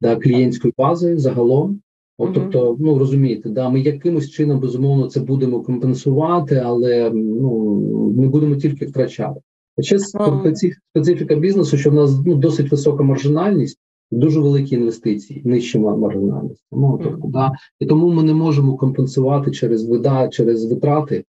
да, 0.00 0.16
клієнтської 0.16 0.74
бази 0.78 1.18
загалом. 1.18 1.80
От, 2.18 2.28
mm-hmm. 2.28 2.34
Тобто, 2.34 2.76
ну 2.80 2.98
розумієте, 2.98 3.48
да, 3.48 3.70
ми 3.70 3.80
якимось 3.80 4.30
чином 4.30 4.60
безумовно 4.60 5.06
це 5.06 5.20
будемо 5.20 5.62
компенсувати, 5.62 6.56
але 6.56 7.10
ну 7.14 8.12
ми 8.16 8.28
будемо 8.28 8.56
тільки 8.56 8.86
втрачати. 8.86 9.40
Ще 9.80 9.98
специфіка 9.98 11.34
бізнесу, 11.34 11.76
що 11.76 11.90
в 11.90 11.94
нас 11.94 12.20
ну, 12.26 12.34
досить 12.34 12.70
висока 12.70 13.02
маржинальність, 13.02 13.78
дуже 14.10 14.40
великі 14.40 14.76
інвестиції, 14.76 15.42
нижча 15.44 15.78
маржинальність. 15.78 16.64
Ну, 16.72 17.00
тобто, 17.02 17.28
да. 17.28 17.52
І 17.80 17.86
тому 17.86 18.12
ми 18.12 18.22
не 18.22 18.34
можемо 18.34 18.76
компенсувати 18.76 19.50
через 19.50 19.88
вида, 19.88 20.28
через 20.28 20.72
витрати, 20.72 21.24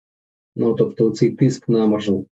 ну 0.56 0.74
тобто 0.74 1.10
цей 1.10 1.32
тиск 1.32 1.70
на 1.70 1.88
маржинальність. 1.88 2.31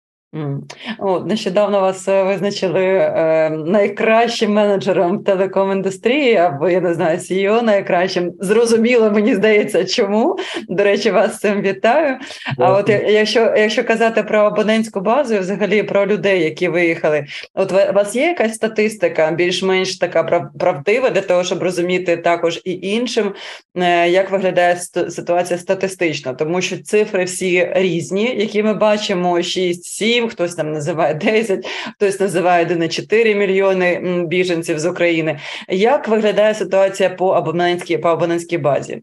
О, 0.99 1.21
Нещодавно 1.21 1.81
вас 1.81 2.09
е, 2.09 2.23
визначили 2.23 2.85
е, 2.85 3.51
найкращим 3.51 4.53
менеджером 4.53 5.19
телеком-індустрії, 5.19 6.37
або 6.37 6.69
я 6.69 6.81
не 6.81 6.95
знаю, 6.95 7.19
CEO 7.19 7.62
найкращим. 7.62 8.33
Зрозуміло, 8.41 9.11
мені 9.11 9.35
здається, 9.35 9.85
чому. 9.85 10.37
До 10.69 10.85
речі, 10.85 11.11
вас 11.11 11.35
з 11.35 11.39
цим 11.39 11.61
вітаю. 11.61 12.17
А 12.59 12.73
от 12.73 12.89
якщо 12.89 13.41
якщо 13.41 13.85
казати 13.85 14.23
про 14.23 14.39
абонентську 14.39 15.01
базу, 15.01 15.35
і 15.35 15.39
взагалі 15.39 15.83
про 15.83 16.07
людей, 16.07 16.43
які 16.43 16.69
виїхали, 16.69 17.25
от 17.55 17.73
у 17.73 17.75
вас 17.75 18.17
є 18.17 18.23
якась 18.23 18.55
статистика, 18.55 19.31
більш-менш 19.31 19.99
така 19.99 20.49
правдива 20.59 21.11
для 21.11 21.21
того, 21.21 21.45
щоб 21.45 21.62
розуміти 21.62 22.17
також 22.17 22.61
і 22.65 22.73
іншим, 22.73 23.35
е, 23.77 24.11
як 24.11 24.31
виглядає 24.31 24.77
ситуація 25.11 25.59
статистично, 25.59 26.35
тому 26.35 26.61
що 26.61 26.83
цифри 26.83 27.25
всі 27.25 27.69
різні, 27.73 28.37
які 28.37 28.62
ми 28.62 28.75
бачимо: 28.75 29.43
6-7, 30.20 30.29
хтось 30.29 30.55
там 30.55 30.72
називає 30.72 31.14
10, 31.14 31.66
хтось 31.94 32.20
називає 32.20 32.66
1,4 32.66 33.38
мільйони 33.38 34.24
біженців 34.29 34.79
з 34.79 34.87
України. 34.87 35.38
Як 35.68 36.09
виглядає 36.09 36.55
ситуація 36.55 37.11
по 37.11 37.29
абонентській 37.29 37.98
по 37.98 38.09
абонентській 38.09 38.59
базі? 38.59 39.02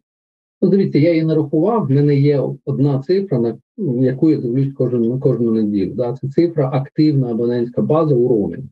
Ну, 0.61 0.81
я 0.93 1.09
її 1.09 1.23
нарахував. 1.23 1.87
В 1.87 1.91
мене 1.91 2.15
є 2.15 2.41
одна 2.65 2.99
цифра, 2.99 3.39
на 3.39 3.57
яку 4.01 4.31
я 4.31 4.37
дивлюсь 4.37 4.73
кожну 4.73 5.19
кожну 5.19 5.51
неділю. 5.51 5.93
Да? 5.93 6.17
Це 6.21 6.27
цифра 6.27 6.69
активна 6.73 7.31
абонентська 7.31 7.81
база 7.81 8.15
у 8.15 8.27
роумінгу. 8.27 8.67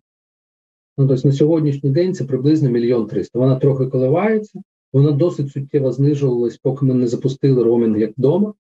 Ну, 0.98 1.08
тобто 1.08 1.28
на 1.28 1.34
сьогоднішній 1.34 1.90
день 1.90 2.14
це 2.14 2.24
приблизно 2.24 2.70
мільйон 2.70 3.08
триста. 3.08 3.40
Вона 3.40 3.56
трохи 3.56 3.86
коливається, 3.86 4.62
вона 4.94 5.12
досить 5.12 5.52
суттєво 5.52 5.92
знижувалась, 5.92 6.58
поки 6.58 6.86
ми 6.86 6.94
не 6.94 7.08
запустили 7.08 7.64
роумінг 7.64 7.98
як 7.98 8.12
вдома. 8.18 8.54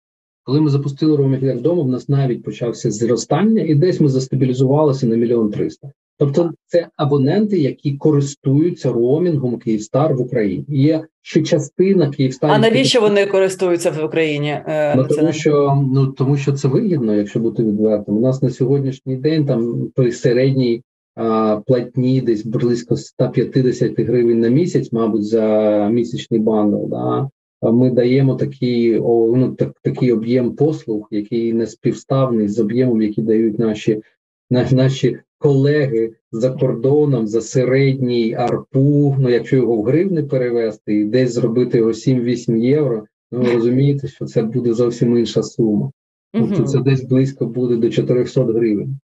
Коли 0.52 0.62
ми 0.62 0.70
запустили 0.70 1.18
роумінг 1.18 1.44
як 1.44 1.58
вдома, 1.58 1.84
в 1.84 1.88
нас 1.88 2.10
навіть 2.10 2.44
почався 2.44 2.92
зростання, 2.92 3.64
і 3.64 3.76
десь 3.76 4.00
ми 4.00 4.10
застабілізувалися 4.10 5.08
на 5.08 5.16
мільйон 5.16 5.52
триста. 5.52 5.92
Тобто, 6.18 6.52
це 6.66 6.88
абоненти, 6.98 7.60
які 7.60 7.92
користуються 7.92 8.92
роумінгом 8.92 9.58
Київстар 9.58 10.16
в 10.16 10.22
Україні. 10.22 10.66
Є 10.68 11.06
ще 11.22 11.42
частина 11.42 12.10
Київстар. 12.10 12.52
А 12.52 12.60
навіщо 12.60 13.02
вони 13.02 13.26
користуються 13.26 13.92
в 13.92 14.06
Україні? 14.06 14.50
Е, 14.50 14.96
ну, 14.96 15.04
тому 15.04 15.32
що 15.32 15.84
ну 15.92 16.08
тому, 16.08 16.38
що 16.38 16.52
це 16.52 16.68
вигідно, 16.68 17.16
якщо 17.16 17.40
бути 17.40 17.64
відвертим. 17.64 18.18
У 18.18 18.22
нас 18.22 18.42
на 18.42 18.50
сьогоднішній 18.50 19.16
день 19.16 19.46
там 19.46 19.92
при 19.96 20.12
середній 20.12 20.82
а, 21.16 21.60
платні 21.66 22.22
десь 22.22 22.46
близько 22.46 22.96
150 22.96 24.00
гривень 24.00 24.40
на 24.40 24.48
місяць, 24.48 24.92
мабуть, 24.92 25.24
за 25.24 25.88
місячний 25.92 26.40
бандл. 26.40 26.88
Да? 26.90 27.30
Ми 27.62 27.92
даємо 27.92 28.36
такий 28.36 29.00
ну, 29.00 29.56
так, 29.58 29.74
такий 29.82 30.12
об'єм 30.12 30.56
послуг, 30.56 31.08
який 31.12 31.54
не 31.54 31.68
співставний 31.68 32.48
з 32.48 32.60
об'ємом, 32.60 33.02
який 33.02 33.24
дають 33.24 33.60
наші 33.60 34.02
наші 34.50 35.18
колеги 35.38 36.14
за 36.32 36.50
кордоном 36.50 37.28
за 37.28 37.42
середній 37.42 38.34
арпу. 38.34 39.16
Ну 39.20 39.30
якщо 39.30 39.56
його 39.56 39.76
в 39.76 39.84
гривни 39.84 40.24
перевести 40.24 40.96
і 40.96 41.06
десь 41.06 41.34
зробити 41.34 41.78
його 41.78 41.92
7-8 41.92 42.58
євро. 42.58 43.06
Ну 43.32 43.42
ви 43.42 43.54
розумієте, 43.54 44.08
що 44.08 44.26
це 44.26 44.44
буде 44.44 44.74
зовсім 44.74 45.18
інша 45.18 45.44
сума. 45.44 45.92
Тобто 46.34 46.64
це 46.64 46.80
десь 46.80 47.04
близько 47.04 47.46
буде 47.46 47.76
до 47.76 47.90
400 47.90 48.44
гривень. 48.44 49.00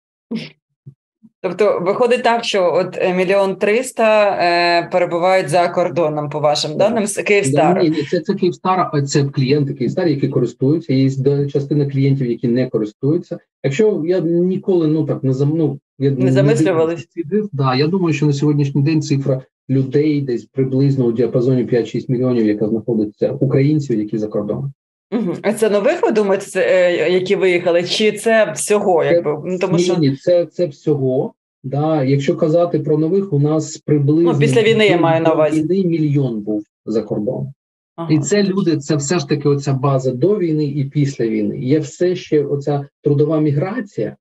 Тобто 1.43 1.81
виходить 1.81 2.23
так, 2.23 2.45
що 2.45 2.73
от 2.75 2.99
е, 2.99 3.15
мільйон 3.15 3.57
триста 3.57 4.39
е, 4.41 4.89
перебувають 4.93 5.49
за 5.49 5.69
кордоном, 5.69 6.31
по 6.31 6.41
вашим 6.41 6.77
даним 6.77 7.07
з 7.07 7.23
Київстар. 7.23 7.83
Ні, 7.83 7.91
ні, 7.91 8.03
це 8.03 8.21
це 8.21 8.35
Київстар, 8.35 8.91
а 8.93 9.03
це 9.03 9.25
клієнти 9.25 9.75
Київстар, 9.75 10.09
які 10.09 10.29
користуються. 10.29 10.93
Є 10.93 11.11
частина 11.49 11.87
клієнтів, 11.87 12.31
які 12.31 12.49
не 12.49 12.69
користуються. 12.69 13.39
Якщо 13.65 14.03
я 14.07 14.21
ніколи 14.21 14.87
ну 14.87 15.05
так 15.05 15.25
не 15.25 15.33
замну, 15.33 15.79
я 15.99 16.11
не 16.11 16.33
замислювалися. 16.33 17.07
Да, 17.53 17.75
я 17.75 17.87
думаю, 17.87 18.15
що 18.15 18.27
на 18.27 18.33
сьогоднішній 18.33 18.83
день 18.83 19.03
цифра 19.03 19.43
людей 19.71 20.21
десь 20.21 20.45
приблизно 20.45 21.05
у 21.05 21.13
діапазоні 21.13 21.65
5-6 21.65 22.05
мільйонів, 22.09 22.47
яка 22.47 22.69
знаходиться 22.69 23.33
українців, 23.33 23.99
які 23.99 24.19
за 24.19 24.29
кордоном. 24.29 24.73
Угу. 25.13 25.35
А 25.43 25.53
це 25.53 25.71
нових 25.71 26.03
ви 26.03 26.11
думаєте, 26.11 26.47
це, 26.47 26.61
е, 26.61 27.13
які 27.13 27.37
виїхали? 27.37 27.83
Чи 27.83 28.13
це 28.13 28.53
всього? 28.53 29.05
Якби 29.05 29.39
ну, 29.45 29.59
тому 29.59 29.79
що 29.79 29.97
ні, 29.97 30.17
це 30.17 30.47
це 30.47 30.67
всього. 30.67 31.33
Да, 31.65 32.05
Якщо 32.05 32.37
казати 32.37 32.79
про 32.79 32.99
нових, 32.99 33.33
у 33.33 33.39
нас 33.39 33.77
приблизно 33.77 34.33
ну, 34.33 34.39
після 34.39 34.63
війни 34.63 34.87
я 34.87 34.97
маю 34.97 35.23
на 35.23 35.35
увазі 35.35 35.63
війни 35.63 35.89
мільйон 35.89 36.41
був 36.41 36.65
за 36.87 37.03
кордоном. 37.03 37.53
Ага. 37.97 38.13
І 38.13 38.19
це 38.19 38.43
люди, 38.43 38.77
це 38.77 38.97
все 38.97 39.19
ж 39.19 39.29
таки 39.29 39.49
оця 39.49 39.73
база 39.73 40.13
до 40.13 40.39
війни 40.39 40.65
і 40.65 40.85
після 40.85 41.27
війни. 41.27 41.59
Є 41.59 41.79
все 41.79 42.17
ще 42.17 42.45
оця 42.45 42.87
трудова 43.03 43.41
міграція. 43.41 44.17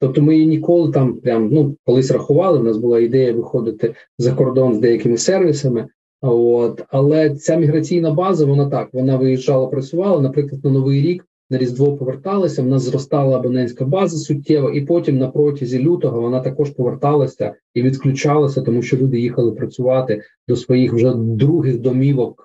Тобто 0.00 0.22
ми 0.22 0.34
її 0.34 0.46
ніколи 0.46 0.92
там 0.92 1.14
прям 1.14 1.48
ну 1.52 1.76
колись 1.84 2.10
рахували. 2.10 2.58
У 2.58 2.62
нас 2.62 2.76
була 2.76 3.00
ідея 3.00 3.32
виходити 3.32 3.94
за 4.18 4.32
кордон 4.32 4.74
з 4.74 4.78
деякими 4.78 5.16
сервісами. 5.16 5.88
От 6.22 6.82
але 6.88 7.30
ця 7.30 7.56
міграційна 7.56 8.10
база, 8.10 8.46
вона 8.46 8.70
так 8.70 8.88
вона 8.92 9.16
виїжджала, 9.16 9.66
працювала. 9.66 10.20
Наприклад, 10.20 10.64
на 10.64 10.70
новий 10.70 11.02
рік 11.02 11.26
на 11.50 11.58
різдво 11.58 11.96
поверталася. 11.96 12.62
В 12.62 12.66
нас 12.66 12.82
зростала 12.82 13.38
абонентська 13.38 13.84
база 13.84 14.16
суттєво, 14.16 14.70
і 14.70 14.80
потім 14.80 15.18
на 15.18 15.28
протязі 15.28 15.82
лютого 15.82 16.20
вона 16.20 16.40
також 16.40 16.70
поверталася 16.70 17.54
і 17.74 17.82
відключалася, 17.82 18.62
тому 18.62 18.82
що 18.82 18.96
люди 18.96 19.20
їхали 19.20 19.52
працювати 19.52 20.22
до 20.48 20.56
своїх 20.56 20.92
вже 20.92 21.14
других 21.14 21.80
домівок 21.80 22.44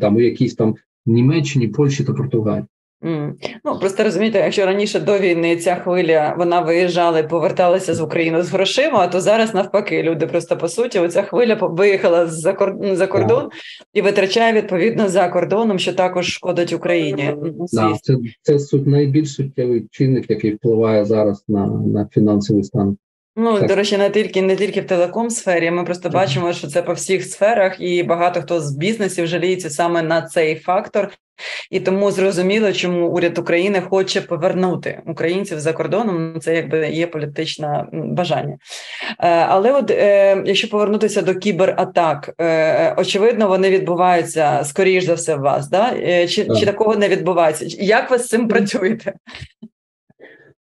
там 0.00 0.16
у 0.16 0.20
якійсь 0.20 0.54
там 0.54 0.74
Німеччині, 1.06 1.68
Польщі 1.68 2.04
та 2.04 2.12
Португалії. 2.12 2.66
Mm. 3.02 3.32
Ну 3.64 3.78
просто 3.78 4.04
розумієте, 4.04 4.38
якщо 4.38 4.66
раніше 4.66 5.00
до 5.00 5.18
війни 5.18 5.56
ця 5.56 5.74
хвиля 5.74 6.34
вона 6.38 6.60
виїжджала 6.60 7.18
і 7.18 7.28
поверталася 7.28 7.94
з 7.94 8.00
України 8.00 8.42
з 8.42 8.50
грошима, 8.50 9.06
то 9.06 9.20
зараз 9.20 9.54
навпаки 9.54 10.02
люди 10.02 10.26
просто 10.26 10.56
по 10.56 10.68
суті 10.68 10.98
оця 10.98 11.22
хвиля 11.22 11.54
виїхала 11.60 12.26
за 12.26 12.52
кордон 12.52 12.96
за 12.96 13.06
кордон 13.06 13.48
і 13.94 14.02
витрачає 14.02 14.52
відповідно 14.52 15.08
за 15.08 15.28
кордоном, 15.28 15.78
що 15.78 15.92
також 15.92 16.26
шкодить 16.26 16.72
Україні. 16.72 17.34
Да, 17.72 17.96
це 18.02 18.16
це 18.42 18.58
суть 18.58 18.86
найбільш 18.86 19.34
суттєвий 19.34 19.86
чинник, 19.90 20.30
який 20.30 20.54
впливає 20.54 21.04
зараз 21.04 21.44
на, 21.48 21.66
на 21.66 22.08
фінансовий 22.12 22.64
стан. 22.64 22.96
Ну 23.40 23.58
так. 23.58 23.68
до 23.68 23.74
речі, 23.74 23.96
не 23.96 24.10
тільки 24.10 24.42
не 24.42 24.56
тільки 24.56 24.80
в 24.80 24.86
телеком 24.86 25.30
сфері. 25.30 25.70
Ми 25.70 25.84
просто 25.84 26.08
бачимо, 26.08 26.52
що 26.52 26.66
це 26.66 26.82
по 26.82 26.92
всіх 26.92 27.24
сферах, 27.24 27.80
і 27.80 28.02
багато 28.02 28.42
хто 28.42 28.60
з 28.60 28.72
бізнесів 28.72 29.26
жаліється 29.26 29.70
саме 29.70 30.02
на 30.02 30.22
цей 30.22 30.56
фактор, 30.56 31.10
і 31.70 31.80
тому 31.80 32.10
зрозуміло, 32.10 32.72
чому 32.72 33.08
уряд 33.08 33.38
України 33.38 33.80
хоче 33.80 34.20
повернути 34.20 35.02
українців 35.06 35.60
за 35.60 35.72
кордоном. 35.72 36.40
Це 36.40 36.54
якби 36.54 36.88
є 36.88 37.06
політичне 37.06 37.86
бажання. 37.92 38.56
Е, 39.18 39.28
але, 39.28 39.72
от 39.72 39.90
е, 39.90 40.42
якщо 40.46 40.68
повернутися 40.68 41.22
до 41.22 41.34
кібератак, 41.34 42.30
е, 42.40 42.94
очевидно, 42.96 43.48
вони 43.48 43.70
відбуваються 43.70 44.64
скоріш 44.64 45.04
за 45.04 45.14
все 45.14 45.36
в 45.36 45.40
вас. 45.40 45.68
Да? 45.68 45.94
Чи, 46.26 46.48
чи 46.60 46.66
такого 46.66 46.96
не 46.96 47.08
відбувається? 47.08 47.64
Як 47.68 48.10
ви 48.10 48.18
з 48.18 48.28
цим 48.28 48.48
працюєте? 48.48 49.12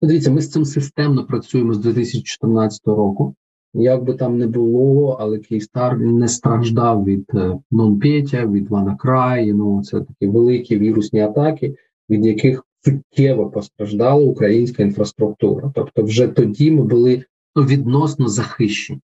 Дивіться, 0.01 0.31
ми 0.31 0.41
з 0.41 0.51
цим 0.51 0.65
системно 0.65 1.25
працюємо 1.25 1.73
з 1.73 1.77
2014 1.77 2.87
року. 2.87 3.35
Як 3.73 4.03
би 4.03 4.13
там 4.13 4.37
не 4.37 4.47
було, 4.47 5.17
але 5.19 5.39
Київстар 5.39 5.99
не 5.99 6.27
страждав 6.27 7.05
від 7.05 7.31
Нонпетя, 7.71 8.45
від 8.45 8.69
WannaCry, 8.69 9.53
Ну 9.53 9.83
це 9.83 10.01
такі 10.01 10.27
великі 10.27 10.77
вірусні 10.77 11.19
атаки, 11.19 11.75
від 12.09 12.25
яких 12.25 12.63
суттєво 12.85 13.49
постраждала 13.49 14.23
українська 14.23 14.83
інфраструктура. 14.83 15.71
Тобто, 15.75 16.03
вже 16.03 16.27
тоді 16.27 16.71
ми 16.71 16.83
були 16.83 17.23
ну, 17.55 17.63
відносно 17.63 18.27
захищені. 18.27 18.99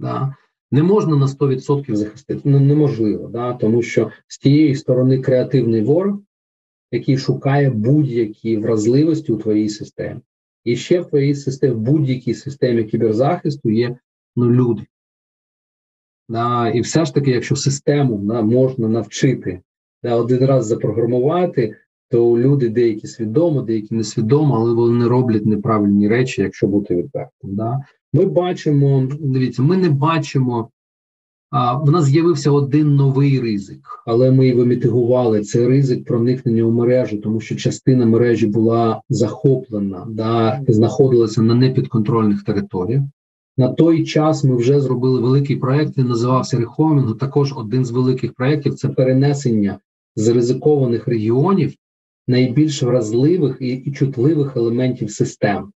Да? 0.00 0.34
Не 0.70 0.82
можна 0.82 1.16
на 1.16 1.26
100% 1.26 1.94
захистити, 1.94 2.40
ну 2.44 2.60
неможливо, 2.60 3.28
да? 3.28 3.52
тому 3.52 3.82
що 3.82 4.10
з 4.26 4.38
тієї 4.38 4.74
сторони 4.74 5.18
креативний 5.18 5.82
ворог, 5.82 6.18
який 6.92 7.18
шукає 7.18 7.70
будь-які 7.70 8.56
вразливості 8.56 9.32
у 9.32 9.36
твоїй 9.36 9.68
системі. 9.68 10.20
І 10.64 10.76
ще 10.76 11.00
в 11.00 11.06
твоїй 11.06 11.34
системі, 11.34 11.74
в 11.74 11.78
будь-якій 11.78 12.34
системі 12.34 12.84
кіберзахисту 12.84 13.70
є 13.70 13.96
ну, 14.36 14.50
люди. 14.50 14.82
Да, 16.28 16.68
І 16.68 16.80
все 16.80 17.04
ж 17.04 17.14
таки, 17.14 17.30
якщо 17.30 17.56
систему 17.56 18.18
да, 18.18 18.42
можна 18.42 18.88
навчити 18.88 19.60
да, 20.02 20.16
один 20.16 20.44
раз 20.44 20.66
запрограмувати, 20.66 21.76
то 22.10 22.38
люди 22.38 22.68
деякі 22.68 23.06
свідомо, 23.06 23.62
деякі 23.62 23.94
несвідомо, 23.94 24.54
але 24.54 24.74
вони 24.74 25.08
роблять 25.08 25.46
неправильні 25.46 26.08
речі, 26.08 26.42
якщо 26.42 26.66
бути 26.66 26.94
відвертим. 26.94 27.54
Да. 27.54 27.80
Ми 28.12 28.24
бачимо, 28.24 29.08
дивіться, 29.20 29.62
ми 29.62 29.76
не 29.76 29.90
бачимо 29.90 30.70
в 31.52 31.90
нас 31.90 32.04
з'явився 32.04 32.50
один 32.50 32.96
новий 32.96 33.40
ризик, 33.40 34.02
але 34.06 34.30
ми 34.30 34.48
його 34.48 34.64
мітигували. 34.64 35.40
Це 35.40 35.66
ризик 35.68 36.04
проникнення 36.04 36.62
у 36.62 36.70
мережу, 36.70 37.18
тому 37.18 37.40
що 37.40 37.56
частина 37.56 38.06
мережі 38.06 38.46
була 38.46 39.02
захоплена, 39.08 40.06
да, 40.08 40.60
знаходилася 40.68 41.42
на 41.42 41.54
непідконтрольних 41.54 42.44
територіях. 42.44 43.02
На 43.56 43.68
той 43.68 44.04
час 44.04 44.44
ми 44.44 44.56
вже 44.56 44.80
зробили 44.80 45.20
великий 45.20 45.56
проект. 45.56 45.98
Він 45.98 46.06
називався 46.06 46.58
Рехомінг. 46.58 47.18
Також 47.18 47.52
один 47.56 47.84
з 47.84 47.90
великих 47.90 48.34
проєктів 48.34 48.74
це 48.74 48.88
перенесення 48.88 49.78
з 50.16 50.28
ризикованих 50.28 51.08
регіонів 51.08 51.74
найбільш 52.28 52.82
вразливих 52.82 53.56
і, 53.60 53.68
і 53.68 53.92
чутливих 53.92 54.56
елементів 54.56 55.10
систем. 55.10 55.72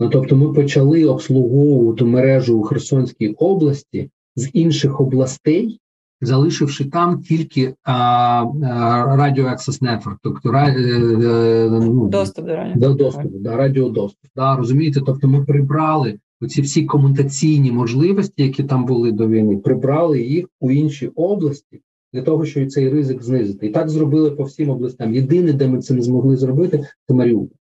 Ну 0.00 0.08
тобто, 0.08 0.36
ми 0.36 0.52
почали 0.52 1.04
обслуговувати 1.04 2.04
мережу 2.04 2.58
у 2.58 2.62
Херсонській 2.62 3.28
області 3.28 4.10
з 4.36 4.50
інших 4.52 5.00
областей, 5.00 5.80
залишивши 6.20 6.84
там 6.84 7.22
тільки 7.22 7.74
а, 7.82 7.92
а, 7.92 9.16
Radio 9.16 9.44
Access 9.44 9.82
Network, 9.82 10.16
тобто 10.22 10.52
е, 10.52 10.74
е, 10.76 11.68
ну, 11.70 12.08
доступ 12.08 12.46
до 12.46 12.56
радіо. 12.56 12.76
До 12.76 12.94
доступу, 12.94 13.38
да, 13.38 13.56
радіодоступ. 13.56 14.30
Да, 14.36 14.56
розумієте, 14.56 15.00
тобто 15.06 15.28
ми 15.28 15.44
прибрали 15.44 16.18
оці 16.40 16.62
всі 16.62 16.84
комутаційні 16.84 17.72
можливості, 17.72 18.42
які 18.42 18.64
там 18.64 18.84
були 18.84 19.12
до 19.12 19.28
війни, 19.28 19.56
прибрали 19.56 20.22
їх 20.22 20.46
у 20.60 20.70
інші 20.70 21.08
області. 21.08 21.80
Для 22.12 22.22
того, 22.22 22.44
щоб 22.44 22.70
цей 22.70 22.88
ризик 22.88 23.22
знизити, 23.22 23.66
і 23.66 23.70
так 23.70 23.88
зробили 23.88 24.30
по 24.30 24.44
всім 24.44 24.70
областям. 24.70 25.14
Єдине, 25.14 25.52
де 25.52 25.68
ми 25.68 25.78
це 25.78 25.94
не 25.94 26.02
змогли 26.02 26.36
зробити, 26.36 26.86
це 27.08 27.14
Маріуполь. 27.14 27.56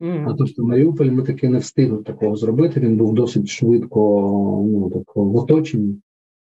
Mm. 0.00 0.30
А 0.30 0.34
тобто 0.34 0.64
Маріуполь 0.64 1.06
ми 1.06 1.22
таки 1.22 1.48
не 1.48 1.58
встигли 1.58 2.02
такого 2.02 2.36
зробити. 2.36 2.80
Він 2.80 2.96
був 2.96 3.14
досить 3.14 3.48
швидко 3.48 3.98
ну, 4.66 4.90
так, 4.90 5.16
в 5.16 5.36
оточенні. 5.36 5.98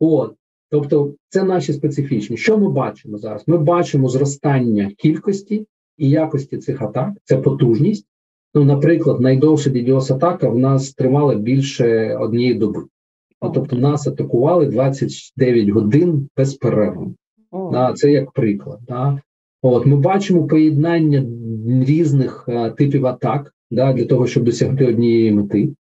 От, 0.01 0.35
тобто, 0.71 1.15
це 1.29 1.43
наші 1.43 1.73
специфічні. 1.73 2.37
Що 2.37 2.59
ми 2.59 2.71
бачимо 2.71 3.19
зараз? 3.19 3.45
Ми 3.47 3.59
бачимо 3.59 4.09
зростання 4.09 4.91
кількості 4.99 5.67
і 5.99 6.11
якості 6.11 6.59
цих 6.59 6.83
атак, 6.83 7.13
це 7.25 7.37
потужність. 7.37 8.07
Ну, 8.55 8.65
наприклад, 8.65 9.21
найдовша 9.21 9.71
ddos 9.71 10.15
атака 10.15 10.49
в 10.49 10.59
нас 10.59 10.95
тримала 10.95 11.35
більше 11.35 12.17
однієї 12.17 12.55
доби. 12.55 12.85
Ну, 13.43 13.51
тобто, 13.51 13.77
нас 13.77 14.07
атакували 14.07 14.67
29 14.67 15.69
годин 15.69 16.29
без 16.37 16.55
перерви. 16.55 17.07
Да, 17.53 17.93
Це 17.93 18.13
як 18.13 18.33
приклад. 18.33 18.79
Да. 18.89 19.21
От 19.63 19.87
ми 19.87 19.97
бачимо 19.97 20.47
поєднання 20.47 21.27
різних 21.87 22.49
а, 22.49 22.71
типів 22.71 23.07
атак 23.07 23.55
да, 23.71 23.93
для 23.93 24.05
того, 24.05 24.27
щоб 24.27 24.45
досягти 24.45 24.87
однієї 24.87 25.33
мети. 25.33 25.75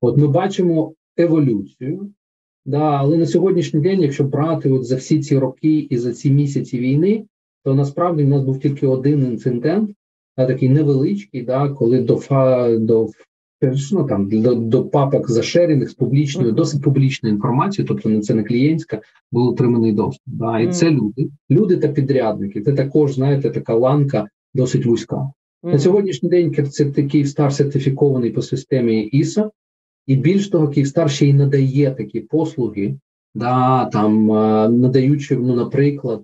От 0.00 0.16
ми 0.16 0.28
бачимо 0.28 0.94
еволюцію. 1.16 2.10
Да, 2.64 2.78
Але 2.78 3.16
на 3.16 3.26
сьогоднішній 3.26 3.80
день, 3.80 4.02
якщо 4.02 4.24
брати 4.24 4.70
от 4.70 4.84
за 4.84 4.96
всі 4.96 5.20
ці 5.20 5.38
роки 5.38 5.78
і 5.78 5.98
за 5.98 6.12
ці 6.12 6.30
місяці 6.30 6.78
війни, 6.78 7.24
то 7.64 7.74
насправді 7.74 8.24
в 8.24 8.28
нас 8.28 8.42
був 8.42 8.60
тільки 8.60 8.86
один 8.86 9.24
інцидент, 9.24 9.90
да, 10.36 10.46
такий 10.46 10.68
невеличкий, 10.68 11.42
да, 11.42 11.68
коли 11.68 12.00
до 12.00 12.20
до 12.78 13.08
ну, 13.92 14.04
там 14.04 14.28
до, 14.28 14.54
до 14.54 14.84
папок 14.84 15.30
за 15.30 15.42
шерінг 15.42 15.88
з 15.88 15.94
публічною, 15.94 16.52
досить 16.52 16.82
публічною 16.82 17.34
інформацією, 17.34 17.88
тобто 17.88 18.20
це 18.20 18.34
не 18.34 18.44
клієнтська, 18.44 19.00
був 19.32 19.48
отриманий 19.48 19.92
доступ. 19.92 20.22
Да, 20.26 20.60
І 20.60 20.68
це 20.68 20.90
люди, 20.90 21.30
люди 21.50 21.76
та 21.76 21.88
підрядники. 21.88 22.60
Це 22.60 22.72
також, 22.72 23.14
знаєте, 23.14 23.50
така 23.50 23.74
ланка 23.74 24.28
досить 24.54 24.86
вузька. 24.86 25.16
Mm. 25.16 25.72
На 25.72 25.78
сьогоднішній 25.78 26.28
день 26.28 26.54
це 26.70 26.84
Київстар 26.84 27.52
сертифікований 27.52 28.30
по 28.30 28.42
системі 28.42 29.02
ІСА, 29.02 29.50
і 30.06 30.16
більш 30.16 30.48
того, 30.48 30.68
Київстар 30.68 31.10
ще 31.10 31.26
й 31.26 31.32
надає 31.32 31.90
такі 31.90 32.20
послуги, 32.20 32.98
да, 33.34 33.84
там 33.84 34.26
надаючи, 34.80 35.36
ну, 35.36 35.56
наприклад, 35.56 36.22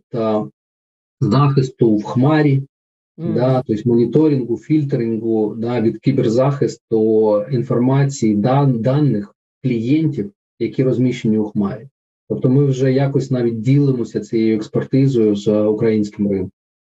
захисту 1.21 1.97
в 1.97 2.05
хмарі, 2.05 2.63
mm. 3.19 3.35
да, 3.35 3.63
тобто 3.67 3.89
моніторингу, 3.89 4.59
фільтрингу 4.59 5.55
да, 5.59 5.81
від 5.81 5.99
кіберзахисту 5.99 7.43
інформації, 7.51 8.35
дан, 8.37 8.83
даних 8.83 9.35
клієнтів, 9.63 10.33
які 10.59 10.83
розміщені 10.83 11.39
у 11.39 11.45
хмарі. 11.45 11.89
Тобто 12.29 12.51
ми 12.51 12.67
вже 12.67 12.93
якось 12.93 13.31
навіть 13.31 13.61
ділимося 13.61 14.21
цією 14.21 14.57
експертизою 14.57 15.37
з 15.37 15.63
українським 15.63 16.31
ринком. 16.31 16.51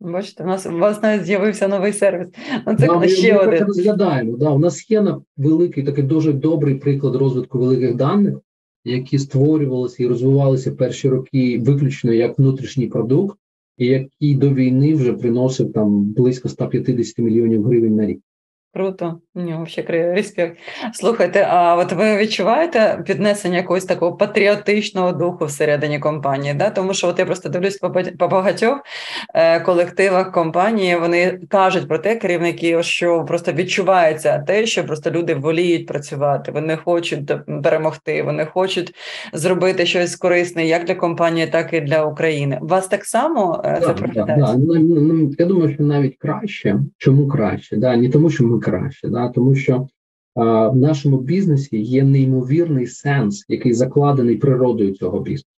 Бачите, 0.04 0.44
у 0.44 0.46
нас 0.46 0.66
у 0.66 0.78
вас 0.78 1.02
навіть 1.02 1.24
з'явився 1.24 1.68
новий 1.68 1.92
сервіс. 1.92 2.28
Ну, 2.66 2.74
це 2.76 2.86
да, 2.86 3.08
ще 3.08 3.32
ми 3.34 3.38
один. 3.38 3.64
розглядаємо. 3.64 4.36
Да, 4.36 4.50
У 4.50 4.58
нас 4.58 4.90
є 4.90 5.02
на 5.02 5.20
великий 5.36 5.82
такий 5.84 6.04
дуже 6.04 6.32
добрий 6.32 6.74
приклад 6.74 7.16
розвитку 7.16 7.58
великих 7.58 7.96
даних, 7.96 8.34
які 8.84 9.18
створювалися 9.18 10.02
і 10.02 10.06
розвивалися 10.06 10.72
перші 10.72 11.08
роки 11.08 11.58
виключно 11.66 12.12
як 12.12 12.38
внутрішній 12.38 12.86
продукт, 12.86 13.38
і 13.78 13.86
який 13.86 14.34
до 14.34 14.54
війни 14.54 14.94
вже 14.94 15.12
приносив 15.12 15.72
там 15.72 16.04
близько 16.04 16.48
150 16.48 17.18
мільйонів 17.18 17.64
гривень 17.64 17.96
на 17.96 18.06
рік. 18.06 18.20
Круто, 18.74 19.20
Ні, 19.34 19.56
взагалі 19.66 20.14
респект. 20.14 20.58
Слухайте, 20.92 21.46
а 21.50 21.76
от 21.76 21.92
ви 21.92 22.16
відчуваєте 22.16 23.02
піднесення 23.06 23.56
якогось 23.56 23.84
такого 23.84 24.16
патріотичного 24.16 25.12
духу 25.12 25.44
всередині 25.44 25.98
компанії? 25.98 26.54
Да? 26.54 26.70
Тому 26.70 26.94
що 26.94 27.08
от 27.08 27.18
я 27.18 27.26
просто 27.26 27.48
дивлюсь 27.48 27.78
по 28.18 28.28
багатьох 28.28 28.80
е, 29.34 29.60
колективах 29.60 30.32
компанії, 30.32 30.96
вони 30.96 31.40
кажуть 31.48 31.88
про 31.88 31.98
те, 31.98 32.16
керівники, 32.16 32.82
що 32.82 33.24
просто 33.24 33.52
відчувається 33.52 34.38
те, 34.38 34.66
що 34.66 34.84
просто 34.84 35.10
люди 35.10 35.34
воліють 35.34 35.86
працювати, 35.86 36.52
вони 36.52 36.76
хочуть 36.76 37.32
перемогти, 37.62 38.22
вони 38.22 38.44
хочуть 38.44 38.94
зробити 39.32 39.86
щось 39.86 40.16
корисне 40.16 40.66
як 40.66 40.84
для 40.84 40.94
компанії, 40.94 41.46
так 41.46 41.72
і 41.72 41.80
для 41.80 42.04
України. 42.04 42.58
Вас 42.62 42.88
так 42.88 43.04
само 43.04 43.60
це? 43.64 43.94
Да, 44.14 44.22
да. 44.24 44.54
Ну, 44.58 45.30
я 45.38 45.46
думаю, 45.46 45.74
що 45.74 45.82
навіть 45.82 46.16
краще. 46.18 46.76
Чому 46.98 47.28
краще? 47.28 47.76
Да? 47.76 47.96
Не 47.96 48.08
тому, 48.08 48.30
що 48.30 48.44
ми 48.44 48.61
краще, 48.62 49.08
да 49.08 49.28
тому 49.28 49.54
що 49.54 49.88
а, 50.34 50.68
в 50.68 50.76
нашому 50.76 51.18
бізнесі 51.18 51.80
є 51.80 52.04
неймовірний 52.04 52.86
сенс, 52.86 53.44
який 53.48 53.72
закладений 53.72 54.36
природою 54.36 54.92
цього 54.92 55.20
бізнесу. 55.20 55.48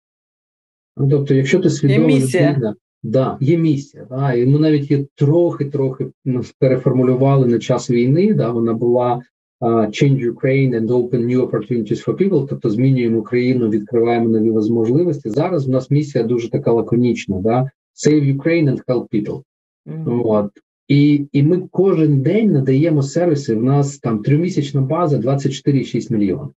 Ну, 0.97 1.09
Тобто, 1.09 1.33
якщо 1.33 1.59
ти 1.59 1.69
свідомо 1.69 2.09
людина, 2.09 2.75
да, 3.03 3.37
є 3.41 3.57
місія, 3.57 4.07
да, 4.09 4.33
і 4.33 4.45
ми 4.45 4.59
навіть 4.59 4.91
є 4.91 5.05
трохи-трохи 5.15 6.07
ну, 6.25 6.41
переформулювали 6.59 7.47
на 7.47 7.59
час 7.59 7.89
війни. 7.89 8.33
Да, 8.33 8.51
Вона 8.51 8.73
була 8.73 9.21
uh, 9.61 9.87
Change 9.87 10.33
Ukraine 10.33 10.79
and 10.79 10.87
Open 10.87 11.25
New 11.25 11.49
Opportunities 11.49 12.05
for 12.05 12.17
People, 12.17 12.47
тобто 12.49 12.69
змінюємо 12.69 13.19
Україну, 13.19 13.69
відкриваємо 13.69 14.29
нові 14.29 14.51
можливості. 14.51 15.29
Зараз 15.29 15.67
у 15.67 15.71
нас 15.71 15.91
місія 15.91 16.23
дуже 16.23 16.49
така 16.49 16.71
лаконічна: 16.71 17.41
да, 17.41 17.69
Save 18.07 18.37
Ukraine 18.37 18.69
and 18.69 18.85
Help 18.87 19.07
People. 19.13 19.41
Mm-hmm. 19.87 20.21
От. 20.25 20.51
І 20.87 21.25
і 21.31 21.43
ми 21.43 21.67
кожен 21.71 22.21
день 22.21 22.51
надаємо 22.51 23.03
сервіси. 23.03 23.55
В 23.55 23.63
нас 23.63 23.97
там 23.97 24.19
тримісячна 24.19 24.81
база 24.81 25.17
24,6 25.17 26.11
мільйонів. 26.11 26.53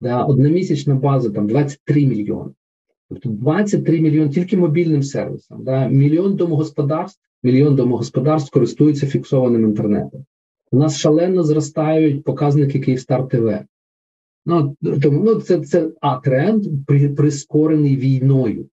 Да, 0.00 0.24
Одномісячна 0.24 0.94
база 0.94 1.30
там 1.30 1.46
23 1.46 2.06
мільйони. 2.06 2.50
Тобто 3.08 3.28
23 3.28 4.00
мільйони 4.00 4.30
тільки 4.30 4.56
мобільним 4.56 5.02
сервісом. 5.02 5.64
Да, 5.64 5.88
Мільйон 5.88 6.36
домогосподарств, 6.36 7.20
мільйон 7.42 7.76
домогосподарств 7.76 8.50
користуються 8.52 9.06
фіксованим 9.06 9.64
інтернетом. 9.64 10.24
У 10.72 10.76
нас 10.76 10.98
шалено 10.98 11.42
зростають 11.42 12.24
показники 12.24 12.80
Київстар 12.80 13.28
ТВ. 13.28 13.58
Ну, 14.46 14.76
тому 15.02 15.22
ну, 15.24 15.34
це 15.34 15.60
це 15.60 15.90
а 16.00 16.16
тренд 16.16 16.66
прискорений 17.16 17.96
війною. 17.96 18.66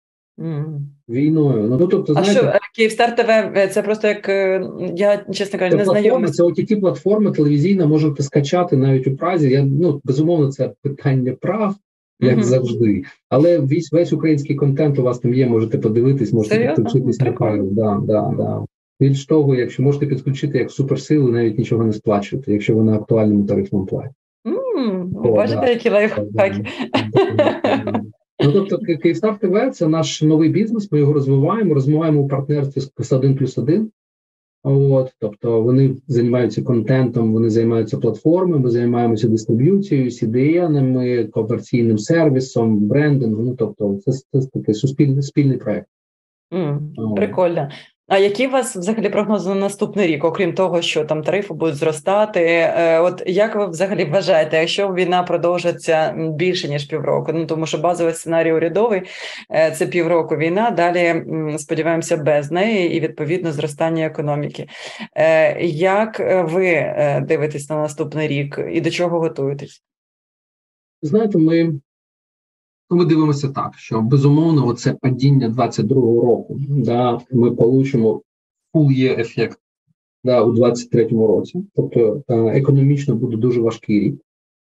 Війною. 1.08 1.76
Ну, 1.80 1.86
тобто, 1.86 2.12
знаєте, 2.12 2.32
А 2.32 2.34
що 2.34 2.46
е, 2.48 2.58
Київстар 2.74 3.16
ТВ 3.16 3.30
е, 3.30 3.68
це 3.68 3.82
просто 3.82 4.08
як 4.08 4.28
е, 4.28 4.70
я 4.96 5.24
чесно 5.32 5.58
кажучи, 5.58 5.78
не 5.78 5.84
знайомий. 5.84 6.30
Це 6.30 6.42
ott 6.42 6.80
платформа 6.80 7.30
телевізійна 7.30 7.86
можете 7.86 8.22
скачати 8.22 8.76
навіть 8.76 9.06
у 9.06 9.16
Празі. 9.16 9.50
Я 9.50 9.64
ну 9.64 10.00
безумовно, 10.04 10.52
це 10.52 10.72
питання 10.82 11.32
прав, 11.40 11.74
як 12.20 12.38
mm-hmm. 12.38 12.42
завжди. 12.42 13.04
Але 13.28 13.58
весь 13.58 13.92
весь 13.92 14.12
український 14.12 14.56
контент 14.56 14.98
у 14.98 15.02
вас 15.02 15.18
там 15.18 15.34
є. 15.34 15.46
Можете 15.46 15.78
подивитись, 15.78 16.32
можете 16.32 16.58
підключитись 16.58 17.20
на 17.20 17.32
файл. 17.32 17.68
Да, 17.70 18.00
да, 18.02 18.34
да. 18.36 18.64
Більш 19.00 19.26
того, 19.26 19.54
якщо 19.54 19.82
можете 19.82 20.06
підключити 20.06 20.58
як 20.58 20.70
суперсилу, 20.70 21.32
навіть 21.32 21.58
нічого 21.58 21.84
не 21.84 21.92
сплачувати, 21.92 22.52
якщо 22.52 22.74
ви 22.74 22.82
на 22.82 22.94
актуальному 22.94 23.46
тарифному 23.46 23.86
платі. 23.86 24.14
Mm, 24.44 25.32
бачите, 25.34 25.60
да. 25.60 25.68
які 25.68 25.90
лайфхаки. 25.90 26.64
Ну, 28.44 28.52
тобто, 28.52 28.78
Київстар 28.78 29.38
ТВ 29.38 29.70
це 29.72 29.88
наш 29.88 30.22
новий 30.22 30.48
бізнес. 30.48 30.92
Ми 30.92 30.98
його 30.98 31.12
розвиваємо, 31.12 31.74
розвиваємо 31.74 32.20
у 32.20 32.28
партнерстві 32.28 33.04
з 33.04 33.12
1 33.12 33.36
плюс 33.36 33.58
1. 33.58 33.90
От, 34.68 35.14
тобто 35.18 35.62
вони 35.62 35.96
займаються 36.06 36.62
контентом, 36.62 37.32
вони 37.32 37.50
займаються 37.50 37.98
платформами, 37.98 38.58
ми 38.58 38.70
займаємося 38.70 39.28
дистриб'юцією, 39.28 40.10
CDN, 40.10 41.28
комерційним 41.30 41.98
сервісом, 41.98 42.78
брендингом. 42.78 43.44
Ну 43.44 43.54
тобто, 43.54 43.98
це, 44.04 44.12
це 44.12 44.48
такий 44.52 44.74
суспільний 44.74 45.22
спільний 45.22 45.56
проект. 45.56 45.88
Mm, 46.52 47.14
прикольно. 47.14 47.68
А 48.08 48.18
які 48.18 48.46
у 48.46 48.50
вас 48.50 48.76
взагалі 48.76 49.08
прогнози 49.08 49.48
на 49.48 49.54
наступний 49.54 50.06
рік, 50.06 50.24
окрім 50.24 50.54
того, 50.54 50.82
що 50.82 51.04
там 51.04 51.22
тарифи 51.22 51.54
будуть 51.54 51.74
зростати? 51.74 52.40
Е, 52.40 53.00
от 53.00 53.22
як 53.26 53.56
ви 53.56 53.66
взагалі 53.66 54.04
вважаєте, 54.04 54.56
якщо 54.56 54.94
війна 54.94 55.22
продовжиться 55.22 56.12
більше 56.12 56.68
ніж 56.68 56.84
півроку? 56.84 57.32
Ну 57.32 57.46
тому 57.46 57.66
що 57.66 57.78
базовий 57.78 58.14
сценарій 58.14 58.52
урядовий 58.52 59.02
е, 59.50 59.70
це 59.70 59.86
півроку 59.86 60.36
війна. 60.36 60.70
Далі 60.70 61.24
сподіваємося, 61.58 62.16
без 62.16 62.50
неї 62.50 62.96
і 62.96 63.00
відповідно 63.00 63.52
зростання 63.52 64.06
економіки. 64.06 64.68
Е, 65.14 65.60
як 65.66 66.20
ви 66.44 66.94
дивитесь 67.28 67.70
на 67.70 67.76
наступний 67.76 68.28
рік 68.28 68.60
і 68.72 68.80
до 68.80 68.90
чого 68.90 69.20
готуєтесь? 69.20 69.82
Знаєте, 71.02 71.38
ми 71.38 71.80
Ну, 72.90 72.96
ми 72.96 73.04
дивимося 73.04 73.48
так, 73.48 73.74
що 73.76 74.00
безумовно, 74.00 74.74
це 74.74 74.92
падіння 74.92 75.48
22-го 75.48 76.20
року. 76.20 76.60
Да, 76.68 77.20
Ми 77.32 77.50
получимо 77.50 78.22
full 78.74 78.88
year 78.88 79.20
ефект 79.20 79.58
да, 80.24 80.42
у 80.42 80.54
23-му 80.54 81.26
році. 81.26 81.64
Тобто 81.74 82.22
е, 82.28 82.34
економічно 82.36 83.14
буде 83.14 83.36
дуже 83.36 83.60
важкий 83.60 84.00
рік. 84.00 84.20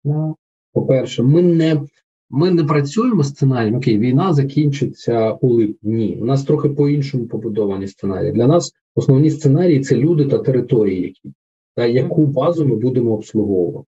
Да. 0.04 0.34
По-перше, 0.72 1.22
ми 1.22 1.42
не 1.42 1.82
ми 2.30 2.50
не 2.50 2.64
працюємо 2.64 3.24
сценарієм, 3.24 3.76
окей, 3.76 3.98
війна 3.98 4.32
закінчиться 4.32 5.32
у 5.32 5.48
липні. 5.48 5.94
Ні, 5.94 6.18
у 6.20 6.24
нас 6.24 6.44
трохи 6.44 6.68
по-іншому 6.68 7.26
побудовані 7.26 7.86
сценарії. 7.86 8.32
Для 8.32 8.46
нас 8.46 8.72
основні 8.94 9.30
сценарії 9.30 9.80
це 9.80 9.96
люди 9.96 10.24
та 10.24 10.38
території, 10.38 11.02
які, 11.02 11.32
та 11.74 11.86
яку 11.86 12.26
базу 12.26 12.66
ми 12.66 12.76
будемо 12.76 13.14
обслуговувати. 13.14 13.88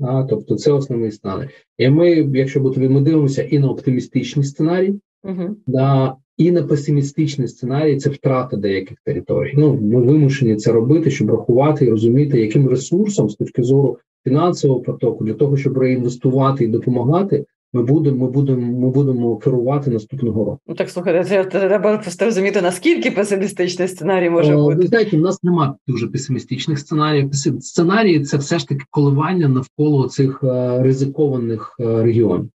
А, 0.00 0.22
Тобто 0.22 0.54
це 0.54 0.72
основний 0.72 1.10
сценарій. 1.10 1.48
І 1.78 1.88
ми, 1.88 2.10
якщо 2.34 2.60
бути, 2.60 2.88
ми 2.88 3.00
дивимося 3.00 3.42
і 3.42 3.58
на 3.58 3.68
оптимістичний 3.68 4.44
сценарій, 4.44 4.94
uh-huh. 5.24 5.54
да, 5.66 6.16
і 6.36 6.50
на 6.50 6.62
песимістичний 6.62 7.48
сценарій 7.48 7.96
це 7.96 8.10
втрата 8.10 8.56
деяких 8.56 8.98
територій. 9.04 9.54
Ну 9.56 9.74
ми 9.74 10.02
вимушені 10.02 10.56
це 10.56 10.72
робити, 10.72 11.10
щоб 11.10 11.30
рахувати 11.30 11.84
і 11.84 11.90
розуміти, 11.90 12.40
яким 12.40 12.68
ресурсом 12.68 13.30
з 13.30 13.34
точки 13.34 13.62
зору 13.62 13.98
фінансового 14.24 14.80
потоку 14.80 15.24
для 15.24 15.34
того, 15.34 15.56
щоб 15.56 15.78
реінвестувати 15.78 16.64
і 16.64 16.68
допомагати, 16.68 17.44
ми 17.74 17.82
будемо 17.82 18.24
ми 18.24 18.30
будемо, 18.30 18.80
ми 18.80 18.90
будемо 18.90 19.36
керувати 19.36 19.90
наступного 19.90 20.44
року. 20.44 20.58
Ну 20.66 20.74
так 20.74 20.90
слухайте, 20.90 21.24
це 21.24 21.44
треба 21.44 21.98
просто 21.98 22.24
розуміти, 22.24 22.62
наскільки 22.62 23.10
песимістичний 23.10 23.88
сценарій 23.88 24.30
може 24.30 24.54
О, 24.54 24.64
бути. 24.64 24.76
Ви 24.76 24.86
знаєте, 24.86 25.16
у 25.16 25.20
нас 25.20 25.42
немає 25.42 25.72
дуже 25.86 26.06
песимістичних 26.06 26.78
сценаріїв. 26.78 27.34
Сценарії 27.34 28.20
це 28.20 28.36
все 28.36 28.58
ж 28.58 28.68
таки 28.68 28.84
коливання 28.90 29.48
навколо 29.48 30.08
цих 30.08 30.40
е, 30.44 30.82
ризикованих 30.82 31.76
е, 31.80 32.02
регіонів. 32.02 32.50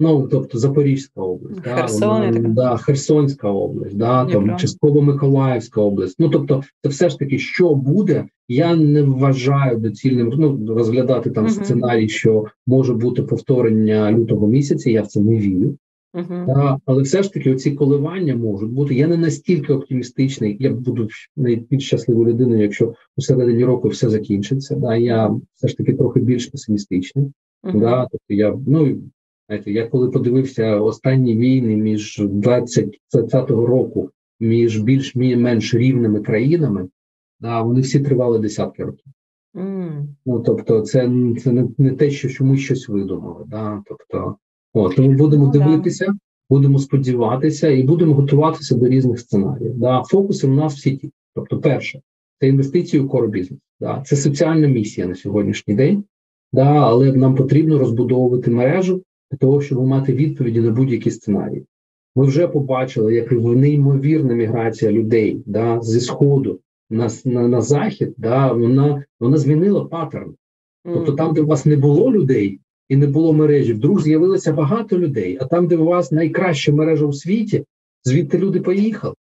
Ну, 0.00 0.28
тобто 0.30 0.58
Запорізька 0.58 1.20
область, 1.20 1.60
Херсон, 1.60 2.32
да, 2.32 2.48
да, 2.48 2.76
Херсонська 2.76 3.48
область, 3.48 3.96
да, 3.96 4.24
там, 4.26 4.56
частково 4.56 5.02
Миколаївська 5.02 5.80
область. 5.80 6.16
Ну 6.18 6.28
тобто, 6.28 6.62
це 6.82 6.88
все 6.88 7.08
ж 7.08 7.18
таки, 7.18 7.38
що 7.38 7.74
буде, 7.74 8.24
я 8.48 8.76
не 8.76 9.02
вважаю 9.02 9.78
доцільним 9.78 10.32
ну, 10.36 10.74
розглядати 10.74 11.30
там 11.30 11.46
uh-huh. 11.46 11.64
сценарій, 11.64 12.08
що 12.08 12.44
може 12.66 12.94
бути 12.94 13.22
повторення 13.22 14.12
лютого 14.12 14.46
місяця. 14.46 14.90
Я 14.90 15.02
в 15.02 15.06
це 15.06 15.20
не 15.20 15.36
вірю. 15.36 15.76
Uh-huh. 16.14 16.46
Да, 16.46 16.78
але 16.84 17.02
все 17.02 17.22
ж 17.22 17.32
таки, 17.32 17.52
оці 17.52 17.70
коливання 17.70 18.36
можуть 18.36 18.70
бути. 18.70 18.94
Я 18.94 19.08
не 19.08 19.16
настільки 19.16 19.72
оптимістичний. 19.72 20.56
Я 20.60 20.70
буду 20.70 21.08
найбільш 21.36 21.86
щасливою 21.86 22.28
людиною, 22.28 22.62
якщо 22.62 22.94
у 23.16 23.22
середині 23.22 23.64
року 23.64 23.88
все 23.88 24.10
закінчиться. 24.10 24.76
Да, 24.76 24.96
Я 24.96 25.34
все 25.54 25.68
ж 25.68 25.76
таки 25.76 25.94
трохи 25.94 26.20
більш 26.20 26.46
песимістичний. 26.46 27.32
Uh-huh. 27.64 27.80
Да, 27.80 28.08
тобто 28.10 28.34
я 28.34 28.56
ну 28.66 28.98
Знаєте, 29.48 29.72
я 29.72 29.86
коли 29.86 30.10
подивився 30.10 30.80
останні 30.80 31.36
війни 31.36 31.76
між 31.76 32.22
2020 32.24 33.50
року 33.50 34.10
між 34.40 34.80
більш-менш 34.80 35.74
рівними 35.74 36.20
країнами, 36.20 36.88
да, 37.40 37.62
вони 37.62 37.80
всі 37.80 38.00
тривали 38.00 38.38
десятки 38.38 38.84
років. 38.84 39.12
Mm. 39.54 40.06
Ну 40.26 40.40
тобто, 40.40 40.80
це 40.80 41.10
це 41.42 41.52
не, 41.52 41.68
не 41.78 41.90
те, 41.90 42.10
що 42.10 42.28
чомусь 42.28 42.60
щось 42.60 42.88
видумали. 42.88 43.44
Да? 43.46 43.82
Тобто, 43.86 44.36
о, 44.72 44.88
тому 44.88 45.12
будемо 45.12 45.44
ну, 45.44 45.50
дивитися, 45.50 46.06
да. 46.06 46.14
будемо 46.50 46.78
сподіватися 46.78 47.68
і 47.68 47.82
будемо 47.82 48.14
готуватися 48.14 48.74
до 48.74 48.88
різних 48.88 49.20
сценаріїв. 49.20 49.78
Да? 49.78 50.02
Фокуси 50.02 50.46
у 50.46 50.54
нас 50.54 50.74
всі 50.74 50.96
ті. 50.96 51.10
Тобто, 51.34 51.60
перше, 51.60 52.00
це 52.40 52.48
інвестиції 52.48 53.02
у 53.02 53.08
кор 53.08 53.28
бізнес. 53.28 53.60
Да? 53.80 54.02
Це 54.06 54.16
соціальна 54.16 54.68
місія 54.68 55.06
на 55.06 55.14
сьогоднішній 55.14 55.74
день, 55.74 56.04
да? 56.52 56.64
але 56.64 57.12
нам 57.12 57.34
потрібно 57.34 57.78
розбудовувати 57.78 58.50
мережу 58.50 59.02
для 59.30 59.38
того, 59.38 59.60
щоб 59.60 59.86
мати 59.86 60.12
відповіді 60.12 60.60
на 60.60 60.70
будь-які 60.70 61.10
сценарії. 61.10 61.64
Ми 62.16 62.24
вже 62.24 62.48
побачили, 62.48 63.14
як 63.14 63.32
неймовірна 63.32 64.34
міграція 64.34 64.92
людей 64.92 65.42
да, 65.46 65.80
зі 65.82 66.00
сходу 66.00 66.60
на 66.90 67.08
на, 67.24 67.48
на 67.48 67.60
захід, 67.60 68.14
да, 68.16 68.52
вона 68.52 69.04
вона 69.20 69.36
змінила 69.36 69.84
паттерн. 69.84 70.34
Тобто, 70.84 71.12
там, 71.12 71.34
де 71.34 71.40
у 71.40 71.46
вас 71.46 71.66
не 71.66 71.76
було 71.76 72.12
людей 72.12 72.60
і 72.88 72.96
не 72.96 73.06
було 73.06 73.32
мережі, 73.32 73.72
вдруг 73.72 74.00
з'явилося 74.00 74.52
багато 74.52 74.98
людей. 74.98 75.38
А 75.40 75.44
там, 75.44 75.66
де 75.66 75.76
у 75.76 75.84
вас 75.84 76.12
найкраща 76.12 76.72
мережа 76.72 77.06
у 77.06 77.12
світі, 77.12 77.64
звідти 78.04 78.38
люди 78.38 78.60
поїхали. 78.60 79.14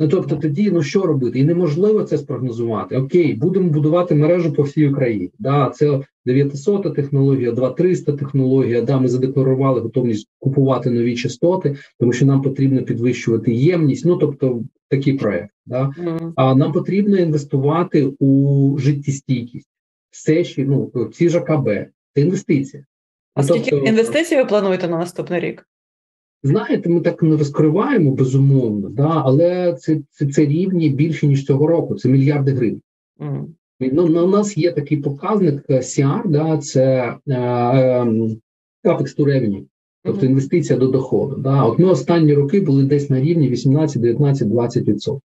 Ну 0.00 0.08
тобто, 0.08 0.36
тоді 0.36 0.70
ну 0.70 0.82
що 0.82 1.02
робити? 1.02 1.38
І 1.38 1.44
неможливо 1.44 2.04
це 2.04 2.18
спрогнозувати. 2.18 2.96
Окей, 2.96 3.34
будемо 3.34 3.68
будувати 3.68 4.14
мережу 4.14 4.52
по 4.52 4.62
всій 4.62 4.88
Україні. 4.88 5.30
Да, 5.38 5.72
це 5.74 6.00
900 6.26 6.94
технологія, 6.94 7.52
2300 7.52 8.12
технологія. 8.12 8.82
Да, 8.82 9.00
ми 9.00 9.08
задекларували 9.08 9.80
готовність 9.80 10.28
купувати 10.38 10.90
нові 10.90 11.16
частоти, 11.16 11.76
тому 11.98 12.12
що 12.12 12.26
нам 12.26 12.42
потрібно 12.42 12.82
підвищувати 12.82 13.54
ємність. 13.54 14.04
Ну 14.04 14.16
тобто, 14.16 14.62
такий 14.88 15.14
проект. 15.14 15.50
Да. 15.66 15.90
А 16.36 16.54
нам 16.54 16.72
потрібно 16.72 17.16
інвестувати 17.16 18.12
у 18.18 18.76
життєстійкість. 18.78 19.68
Все 20.10 20.44
ще 20.44 20.64
ну 20.64 21.10
ці 21.12 21.28
ж 21.28 21.38
АКБ, 21.38 21.66
це 22.14 22.20
інвестиція. 22.20 22.84
А 23.34 23.40
ну, 23.40 23.48
скільки 23.48 23.70
тобто, 23.70 23.86
інвестицій 23.86 24.36
ви 24.36 24.44
плануєте 24.44 24.88
на 24.88 24.98
наступний 24.98 25.40
рік? 25.40 25.66
Знаєте, 26.42 26.90
ми 26.90 27.00
так 27.00 27.22
не 27.22 27.36
розкриваємо 27.36 28.10
безумовно, 28.10 28.88
да, 28.88 29.22
але 29.24 29.74
це 29.74 30.00
це, 30.10 30.26
це 30.26 30.46
рівні 30.46 30.88
більше 30.88 31.26
ніж 31.26 31.46
цього 31.46 31.66
року. 31.66 31.94
Це 31.94 32.08
мільярди 32.08 32.52
гривень. 32.52 32.82
Mm. 33.20 33.44
Ну, 33.80 34.08
на 34.08 34.22
у 34.22 34.28
нас 34.28 34.58
є 34.58 34.72
такий 34.72 34.98
показник 34.98 35.70
CR, 35.70 36.28
да, 36.28 36.58
це 36.58 37.14
е, 37.26 37.34
е, 37.34 38.04
Capex 38.84 39.18
to 39.18 39.24
Revenue, 39.24 39.64
тобто 40.04 40.26
інвестиція 40.26 40.78
до 40.78 40.86
доходу. 40.86 41.36
Да. 41.36 41.64
От 41.64 41.78
ми 41.78 41.84
останні 41.84 42.34
роки 42.34 42.60
були 42.60 42.84
десь 42.84 43.10
на 43.10 43.20
рівні 43.20 43.48
18, 43.48 44.02
19, 44.02 44.48
20%. 44.48 45.20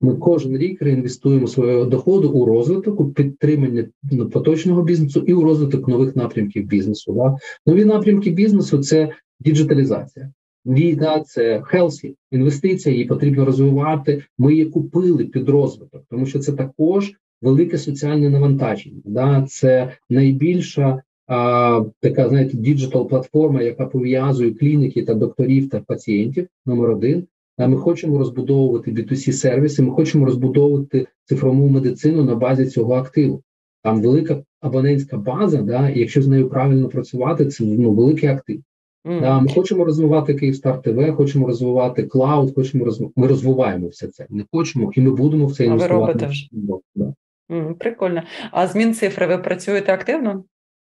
Ми 0.00 0.16
кожен 0.16 0.58
рік 0.58 0.82
реінвестуємо 0.82 1.46
свого 1.46 1.84
доходу 1.84 2.30
у 2.30 2.44
розвиток, 2.44 3.00
у 3.00 3.10
підтримання 3.10 3.88
поточного 4.32 4.82
бізнесу 4.82 5.24
і 5.26 5.34
у 5.34 5.42
розвиток 5.42 5.88
нових 5.88 6.16
напрямків 6.16 6.66
бізнесу. 6.66 7.12
Да. 7.12 7.36
Нові 7.72 7.84
напрямки 7.84 8.30
бізнесу 8.30 8.78
це 8.78 9.08
діджиталізація. 9.40 10.32
Війна 10.66 11.20
це 11.20 11.62
хелсі, 11.64 12.16
інвестиція, 12.30 12.94
її 12.94 13.06
потрібно 13.06 13.44
розвивати. 13.44 14.24
Ми 14.38 14.52
її 14.52 14.64
купили 14.64 15.24
під 15.24 15.48
розвиток, 15.48 16.02
тому 16.10 16.26
що 16.26 16.38
це 16.38 16.52
також 16.52 17.12
велике 17.42 17.78
соціальне 17.78 18.30
навантаження. 18.30 19.00
Да? 19.04 19.46
Це 19.48 19.92
найбільша 20.10 21.02
а, 21.26 21.84
така, 22.00 22.28
знаєте, 22.28 22.56
digital 22.56 23.08
платформа, 23.08 23.62
яка 23.62 23.86
пов'язує 23.86 24.54
клініки 24.54 25.02
та 25.02 25.14
докторів 25.14 25.68
та 25.68 25.80
пацієнтів. 25.80 26.48
Номер 26.66 26.90
один. 26.90 27.26
А 27.56 27.66
ми 27.66 27.76
хочемо 27.76 28.18
розбудовувати 28.18 28.90
B2C 28.92 29.32
сервіси. 29.32 29.82
Ми 29.82 29.90
хочемо 29.90 30.26
розбудовувати 30.26 31.06
цифрову 31.24 31.68
медицину 31.68 32.24
на 32.24 32.34
базі 32.34 32.66
цього 32.66 32.94
активу. 32.94 33.42
Там 33.82 34.02
велика 34.02 34.42
абонентська 34.60 35.16
база, 35.16 35.62
да, 35.62 35.88
і 35.88 36.00
якщо 36.00 36.22
з 36.22 36.28
нею 36.28 36.48
правильно 36.48 36.88
працювати, 36.88 37.46
це 37.46 37.64
ну 37.64 37.90
великий 37.92 38.28
актив. 38.28 38.62
Мм. 39.04 39.20
Да, 39.20 39.40
Ми 39.40 39.48
хочемо 39.48 39.84
розвивати 39.84 40.34
Київстар 40.34 40.82
ТВ, 40.82 41.12
хочемо 41.16 41.46
розвивати 41.46 42.02
cloud, 42.02 42.54
хочемо 42.54 42.84
розв... 42.84 43.12
ми 43.16 43.26
розвиваємо 43.26 43.88
все 43.88 44.08
це. 44.08 44.26
Не 44.30 44.44
хочемо, 44.52 44.92
і 44.94 45.00
ми 45.00 45.10
будемо 45.10 45.46
в 45.46 45.56
це 45.56 45.64
інвестувати. 45.64 45.94
Ви 45.94 46.06
робите 46.06 46.26
вже. 46.26 46.48
Да. 46.94 47.14
Mm, 47.50 47.74
прикольно. 47.74 48.22
А 48.50 48.66
з 48.66 48.76
Мінцифри 48.76 49.26
ви 49.26 49.38
працюєте 49.38 49.92
активно? 49.92 50.32
Так, 50.32 50.44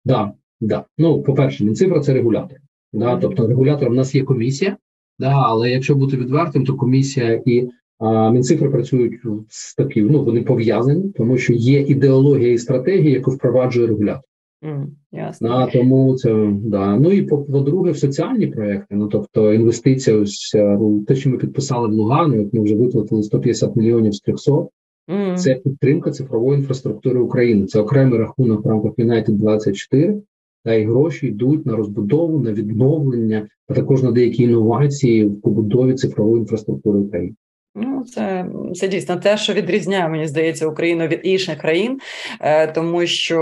да, 0.05 0.33
да. 0.61 0.85
Ну, 0.97 1.21
по-перше, 1.21 1.65
Мінцифра 1.65 1.99
це 1.99 2.13
регулятор. 2.13 2.57
Да? 2.93 3.15
Mm. 3.15 3.19
Тобто 3.21 3.47
регулятором 3.47 3.93
у 3.93 3.97
нас 3.97 4.15
є 4.15 4.23
комісія, 4.23 4.77
да, 5.19 5.31
але 5.31 5.69
якщо 5.69 5.95
бути 5.95 6.17
відвертим, 6.17 6.65
то 6.65 6.75
комісія 6.75 7.41
і 7.45 7.69
а, 7.99 8.31
Мінцифри 8.31 8.69
працюють 8.69 9.21
з 9.49 9.75
такі, 9.75 10.01
ну 10.01 10.23
вони 10.23 10.41
пов'язані, 10.41 11.13
тому 11.17 11.37
що 11.37 11.53
є 11.53 11.81
ідеологія 11.81 12.51
і 12.51 12.57
стратегія, 12.57 13.13
яку 13.13 13.31
впроваджує 13.31 13.87
регулятор. 13.87 14.28
Mm, 14.63 14.85
ясно. 15.11 15.49
Да, 15.49 15.67
тому 15.67 16.15
це 16.15 16.53
да. 16.63 16.97
Ну 16.97 17.11
і 17.11 17.21
по-друге, 17.21 17.91
в 17.91 17.97
соціальні 17.97 18.47
проекти. 18.47 18.95
Ну 18.95 19.07
тобто 19.07 19.53
інвестиція, 19.53 20.17
ось 20.17 20.51
ну, 20.55 21.03
те, 21.07 21.15
що 21.15 21.29
ми 21.29 21.37
підписали 21.37 21.87
в 21.87 21.91
Лугану, 21.91 22.49
ми 22.53 22.61
вже 22.61 22.75
виплатили 22.75 23.23
150 23.23 23.75
мільйонів 23.75 24.13
з 24.13 24.19
300, 24.19 24.51
mm. 24.51 25.35
Це 25.35 25.55
підтримка 25.55 26.11
цифрової 26.11 26.59
інфраструктури 26.59 27.19
України. 27.19 27.65
Це 27.65 27.79
окремий 27.79 28.19
рахунок 28.19 28.65
в 28.65 28.67
рамках 28.67 28.91
United 28.91 29.31
24 29.31 30.21
та 30.63 30.73
й 30.73 30.85
гроші 30.85 31.27
йдуть 31.27 31.65
на 31.65 31.75
розбудову, 31.75 32.39
на 32.39 32.53
відновлення, 32.53 33.47
а 33.67 33.73
також 33.73 34.03
на 34.03 34.11
деякі 34.11 34.43
інновації 34.43 35.25
в 35.25 35.41
побудові 35.41 35.93
цифрової 35.93 36.41
інфраструктури 36.41 36.99
України. 36.99 37.35
Ну, 37.81 38.03
це 38.03 38.45
це 38.75 38.87
дійсно 38.87 39.15
те, 39.15 39.37
що 39.37 39.53
відрізняє, 39.53 40.09
мені 40.09 40.27
здається, 40.27 40.67
Україну 40.67 41.07
від 41.07 41.19
інших 41.23 41.57
країн, 41.57 41.99
е, 42.41 42.67
тому 42.67 43.05
що 43.05 43.39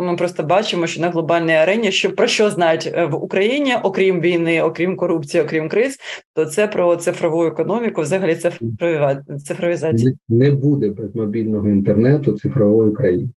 ми 0.00 0.16
просто 0.16 0.42
бачимо, 0.42 0.86
що 0.86 1.00
на 1.00 1.10
глобальній 1.10 1.54
арені, 1.54 1.92
що 1.92 2.10
про 2.10 2.26
що 2.26 2.50
знають 2.50 2.92
е, 2.94 3.06
в 3.06 3.14
Україні, 3.14 3.74
окрім 3.82 4.20
війни, 4.20 4.62
окрім 4.62 4.96
корупції, 4.96 5.42
окрім 5.42 5.68
криз, 5.68 5.98
то 6.34 6.44
це 6.44 6.66
про 6.66 6.96
цифрову 6.96 7.44
економіку, 7.44 8.02
взагалі 8.02 8.36
цифровізація. 9.44 10.12
Не, 10.28 10.44
не 10.44 10.50
буде 10.50 10.88
без 10.88 11.14
мобільного 11.14 11.68
інтернету 11.68 12.32
цифрової 12.32 12.92
країни. 12.92 13.28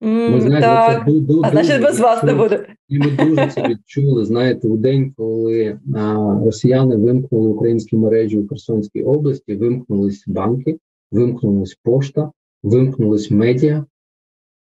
Ми 0.00 0.40
знаєте, 0.40 0.60
так. 0.60 1.04
Це, 1.06 1.12
ду, 1.12 1.42
а 1.44 1.50
значить, 1.50 1.82
без 1.82 2.00
вас 2.00 2.22
не 2.22 2.34
буде. 2.34 2.66
І 2.88 2.98
ми 2.98 3.10
дуже 3.10 3.46
це 3.46 3.68
відчули. 3.68 4.24
Знаєте, 4.24 4.68
у 4.68 4.76
день, 4.76 5.12
коли 5.16 5.78
а, 5.94 6.38
росіяни 6.44 6.96
вимкнули 6.96 7.48
українські 7.48 7.96
мережі 7.96 8.38
у 8.38 8.48
Херсонській 8.48 9.02
області, 9.02 9.54
вимкнулись 9.54 10.24
банки, 10.26 10.78
вимкнулась 11.12 11.78
пошта, 11.84 12.30
вимкнулись 12.62 13.30
медіа. 13.30 13.84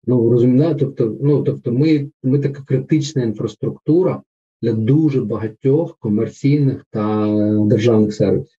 Ну 0.07 0.29
розумієте, 0.29 0.75
тобто, 0.79 1.17
ну 1.21 1.43
тобто, 1.43 1.71
ми, 1.71 2.09
ми 2.23 2.39
така 2.39 2.63
критична 2.63 3.23
інфраструктура 3.23 4.21
для 4.61 4.73
дуже 4.73 5.21
багатьох 5.21 5.97
комерційних 5.99 6.85
та 6.91 7.27
державних 7.65 8.13
сервісів. 8.13 8.57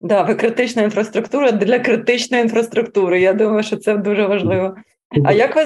Да, 0.00 0.22
ви 0.22 0.34
критична 0.34 0.82
інфраструктура 0.82 1.52
для 1.52 1.78
критичної 1.78 2.42
інфраструктури. 2.42 3.20
Я 3.20 3.32
думаю, 3.32 3.62
що 3.62 3.76
це 3.76 3.96
дуже 3.96 4.26
важливо. 4.26 4.74
А 5.24 5.32
як 5.32 5.56
ви 5.56 5.62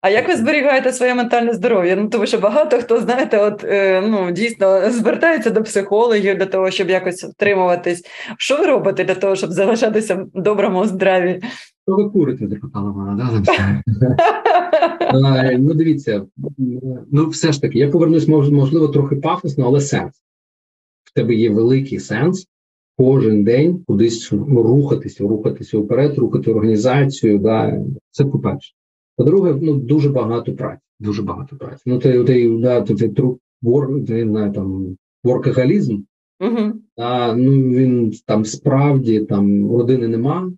а 0.00 0.10
як 0.10 0.28
ви 0.28 0.36
зберігаєте 0.36 0.92
своє 0.92 1.14
ментальне 1.14 1.52
здоров'я? 1.52 1.96
Ну 1.96 2.08
тому 2.08 2.26
що 2.26 2.38
багато 2.38 2.78
хто 2.78 3.00
знаєте, 3.00 3.38
от 3.38 3.64
е, 3.64 4.00
ну 4.00 4.30
дійсно 4.30 4.90
звертається 4.90 5.50
до 5.50 5.62
психологів 5.62 6.38
для 6.38 6.46
того, 6.46 6.70
щоб 6.70 6.90
якось 6.90 7.24
втримуватись. 7.24 8.02
Що 8.38 8.56
ви 8.56 8.66
робите 8.66 9.04
для 9.04 9.14
того, 9.14 9.36
щоб 9.36 9.52
залишатися 9.52 10.26
в 10.34 10.42
доброму 10.42 10.84
здраві? 10.84 11.40
Що 11.88 11.96
ви 11.96 12.10
курите, 12.10 12.48
запитала 12.48 12.90
вона, 12.90 13.14
да? 13.14 13.82
Ну, 15.58 15.74
дивіться, 15.74 16.22
ну 17.12 17.28
все 17.28 17.52
ж 17.52 17.62
таки, 17.62 17.78
я 17.78 17.90
повернусь, 17.90 18.28
можливо, 18.28 18.88
трохи 18.88 19.16
пафосно, 19.16 19.66
але 19.66 19.80
сенс. 19.80 20.14
В 21.04 21.14
тебе 21.14 21.34
є 21.34 21.50
великий 21.50 22.00
сенс 22.00 22.46
кожен 22.98 23.44
день 23.44 23.84
кудись 23.86 24.32
рухатися, 24.32 25.24
рухатися 25.24 25.78
вперед, 25.78 26.18
рухати 26.18 26.50
організацію. 26.50 27.38
Да, 27.38 27.82
Це 28.10 28.24
по-перше. 28.24 28.75
По-друге, 29.16 29.54
ну 29.62 29.74
дуже 29.74 30.08
багато 30.08 30.52
праці. 30.52 30.80
Дуже 31.00 31.22
багато 31.22 31.56
праці. 31.56 31.82
Ну 31.86 31.98
ти, 31.98 32.24
ти, 32.24 32.58
да, 32.58 32.80
ти, 32.82 32.94
ти 32.94 33.22
вор, 33.62 33.90
не 33.90 34.22
знаю, 34.22 34.52
там 34.52 34.96
воркагалізм, 35.24 35.98
угу. 36.40 36.72
а, 36.96 37.34
ну 37.34 37.52
він 37.52 38.12
там 38.26 38.44
справді 38.44 39.20
там 39.20 39.72
родини 39.72 40.08
нема, 40.08 40.52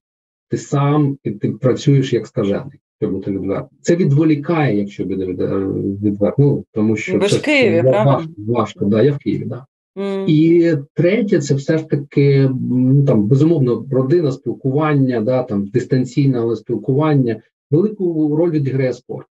ти 0.50 0.56
сам 0.56 1.18
і 1.24 1.30
ти 1.30 1.50
працюєш 1.50 2.12
як 2.12 2.26
скажений, 2.26 2.78
щоб 3.00 3.12
бути 3.12 3.30
відверто. 3.30 3.68
Це 3.80 3.96
відволікає, 3.96 4.78
якщо 4.78 5.04
буде 5.04 5.26
відверто. 5.26 6.42
Ну, 6.42 6.64
тому 6.72 6.96
що 6.96 7.18
Ви 7.18 7.28
це 7.28 7.36
в 7.36 7.42
Києві, 7.42 7.82
правда? 7.82 8.04
важко, 8.04 8.32
важко, 8.38 8.84
да, 8.84 9.02
я 9.02 9.12
в 9.12 9.18
Києві, 9.18 9.44
да. 9.44 9.66
Mm. 9.96 10.26
І 10.26 10.76
третє, 10.94 11.40
це 11.40 11.54
все 11.54 11.78
ж 11.78 11.88
таки 11.88 12.50
ну 12.70 13.04
там 13.04 13.26
безумовно 13.26 13.86
родина, 13.90 14.32
спілкування, 14.32 15.20
да 15.20 15.42
там 15.42 15.66
дистанційне 15.66 16.38
але 16.38 16.56
спілкування, 16.56 17.42
велику 17.70 18.36
роль 18.36 18.50
відіграє 18.50 18.92
спорт. 18.92 19.26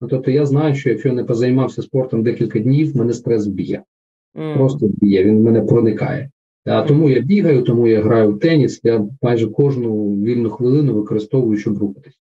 Ну, 0.00 0.08
тобто 0.08 0.30
я 0.30 0.46
знаю, 0.46 0.74
що 0.74 0.90
якщо 0.90 1.08
я 1.08 1.14
не 1.14 1.24
позаймався 1.24 1.82
спортом 1.82 2.22
декілька 2.22 2.58
днів, 2.58 2.96
мене 2.96 3.12
стрес 3.12 3.46
б'є. 3.46 3.82
Mm. 4.34 4.56
Просто 4.56 4.86
б'є, 4.88 5.24
він 5.24 5.42
мене 5.42 5.62
проникає. 5.62 6.30
А 6.64 6.82
тому 6.82 7.10
я 7.10 7.20
бігаю, 7.20 7.62
тому 7.62 7.88
я 7.88 8.02
граю 8.02 8.32
в 8.32 8.38
теніс. 8.38 8.80
Я 8.82 9.08
майже 9.22 9.48
кожну 9.48 10.14
вільну 10.14 10.50
хвилину 10.50 10.94
використовую, 10.94 11.58
щоб 11.58 11.78
рухатись. 11.78 12.18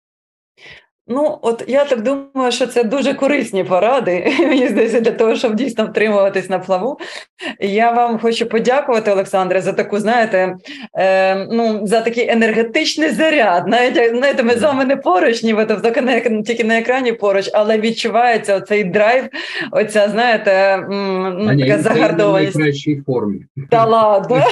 Ну, 1.10 1.40
от 1.42 1.64
я 1.68 1.86
так 1.86 2.02
думаю, 2.02 2.52
що 2.52 2.68
це 2.68 2.84
дуже 2.84 3.14
корисні 3.14 3.64
поради, 3.64 4.34
мені 4.40 4.68
здається, 4.68 5.00
для 5.00 5.12
того, 5.12 5.36
щоб 5.36 5.56
дійсно 5.56 5.86
втримуватись 5.86 6.50
на 6.50 6.60
плаву. 6.60 7.00
Я 7.60 7.92
вам 7.92 8.20
хочу 8.20 8.46
подякувати, 8.46 9.12
Олександре, 9.12 9.62
за 9.62 9.74
таку, 9.74 10.00
знаєте, 10.00 10.56
е, 10.98 11.36
ну, 11.52 11.88
за 11.88 12.02
такий 12.02 12.30
енергетичний 12.30 13.10
заряд. 13.10 13.68
Навіть 13.68 14.18
знаєте, 14.18 14.44
ми 14.44 14.54
з 14.54 14.62
вами 14.62 14.86
не 14.86 14.98
поруч, 14.98 15.44
ніби 15.44 15.66
тобто 15.66 16.02
не 16.02 16.22
тільки 16.22 16.64
на 16.64 16.78
екрані 16.78 17.14
поруч, 17.14 17.50
але 17.54 17.80
відчувається 17.80 18.56
оцей 18.56 18.84
драйв, 18.84 19.24
оця, 19.72 20.10
знаєте, 20.10 20.86
ну, 20.90 21.60
така 21.60 21.80
загардованість. 21.80 22.56
найкращій 22.56 23.02
формі. 23.06 23.40
Та 23.70 23.86
ладно. 23.86 24.44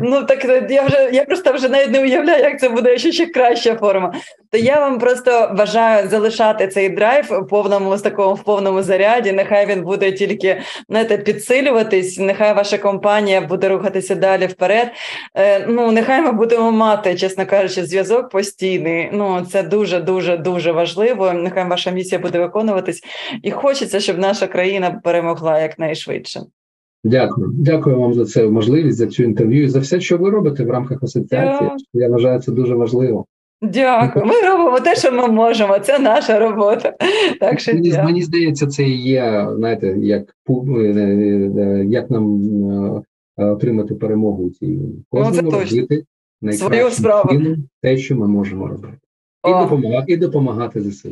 Ну 0.00 0.24
так 0.24 0.44
я 0.70 0.82
вже 0.82 1.10
я 1.12 1.24
просто 1.24 1.52
вже 1.52 1.68
навіть 1.68 1.90
не 1.90 2.00
уявляю, 2.02 2.42
як 2.42 2.60
це 2.60 2.68
буде 2.68 2.98
ще 2.98 3.12
ще 3.12 3.26
краща 3.26 3.74
форма. 3.74 4.14
То 4.58 4.64
я 4.64 4.80
вам 4.80 4.98
просто 4.98 5.54
бажаю 5.58 6.08
залишати 6.08 6.68
цей 6.68 6.88
драйв 6.88 7.24
в 7.30 7.46
повному 7.46 7.96
з 7.96 8.02
такому 8.02 8.34
в 8.34 8.42
повному 8.42 8.82
заряді. 8.82 9.32
Нехай 9.32 9.66
він 9.66 9.82
буде 9.82 10.12
тільки 10.12 10.60
знаєте, 10.88 11.18
підсилюватись. 11.18 12.18
Нехай 12.18 12.54
ваша 12.54 12.78
компанія 12.78 13.40
буде 13.40 13.68
рухатися 13.68 14.14
далі 14.14 14.46
вперед. 14.46 14.88
Е, 15.34 15.66
Ну 15.68 15.92
нехай 15.92 16.22
ми 16.22 16.32
будемо 16.32 16.72
мати, 16.72 17.14
чесно 17.14 17.46
кажучи, 17.46 17.86
зв'язок 17.86 18.30
постійний. 18.30 19.10
Ну 19.12 19.46
це 19.50 19.62
дуже 19.62 20.00
дуже 20.00 20.36
дуже 20.36 20.72
важливо. 20.72 21.32
Нехай 21.32 21.68
ваша 21.68 21.90
місія 21.90 22.18
буде 22.18 22.38
виконуватись, 22.38 23.02
і 23.42 23.50
хочеться, 23.50 24.00
щоб 24.00 24.18
наша 24.18 24.46
країна 24.46 25.00
перемогла 25.04 25.60
якнайшвидше. 25.60 26.40
Дякую, 27.04 27.50
дякую 27.54 28.00
вам 28.00 28.14
за 28.14 28.24
це 28.24 28.46
можливість 28.46 28.98
за 28.98 29.06
цю 29.06 29.22
інтерв'ю 29.22 29.64
і 29.64 29.68
за 29.68 29.80
все, 29.80 30.00
що 30.00 30.18
ви 30.18 30.30
робите 30.30 30.64
в 30.64 30.70
рамках 30.70 31.02
асоціації. 31.02 31.70
Я, 31.92 32.06
Я 32.06 32.08
вважаю 32.08 32.40
це 32.40 32.52
дуже 32.52 32.74
важливо. 32.74 33.24
Дякую. 33.62 34.24
Ми 34.24 34.40
робимо 34.40 34.80
те, 34.80 34.96
що 34.96 35.12
ми 35.12 35.28
можемо. 35.28 35.78
Це 35.78 35.98
наша 35.98 36.38
робота. 36.38 36.94
Так 37.40 37.60
що 37.60 37.74
Мені, 37.74 37.92
мені 38.04 38.22
здається, 38.22 38.66
це 38.66 38.82
є, 38.82 39.48
знаєте, 39.56 39.96
як 39.98 40.34
е, 40.48 40.52
е, 40.52 41.84
як 41.88 42.10
нам 42.10 42.42
е, 43.38 43.44
отримати 43.44 43.94
перемогу 43.94 44.44
у 44.44 44.50
цій 44.50 44.78
Кожному 45.10 45.42
ну, 45.42 45.50
робити 45.50 46.04
найкращу 46.42 47.56
те, 47.82 47.96
що 47.96 48.16
ми 48.16 48.28
можемо 48.28 48.66
робити, 48.66 48.98
і 49.48 49.50
допомагати, 49.50 50.12
і 50.12 50.16
допомагати 50.16 50.80
ЗСУ. 50.80 51.08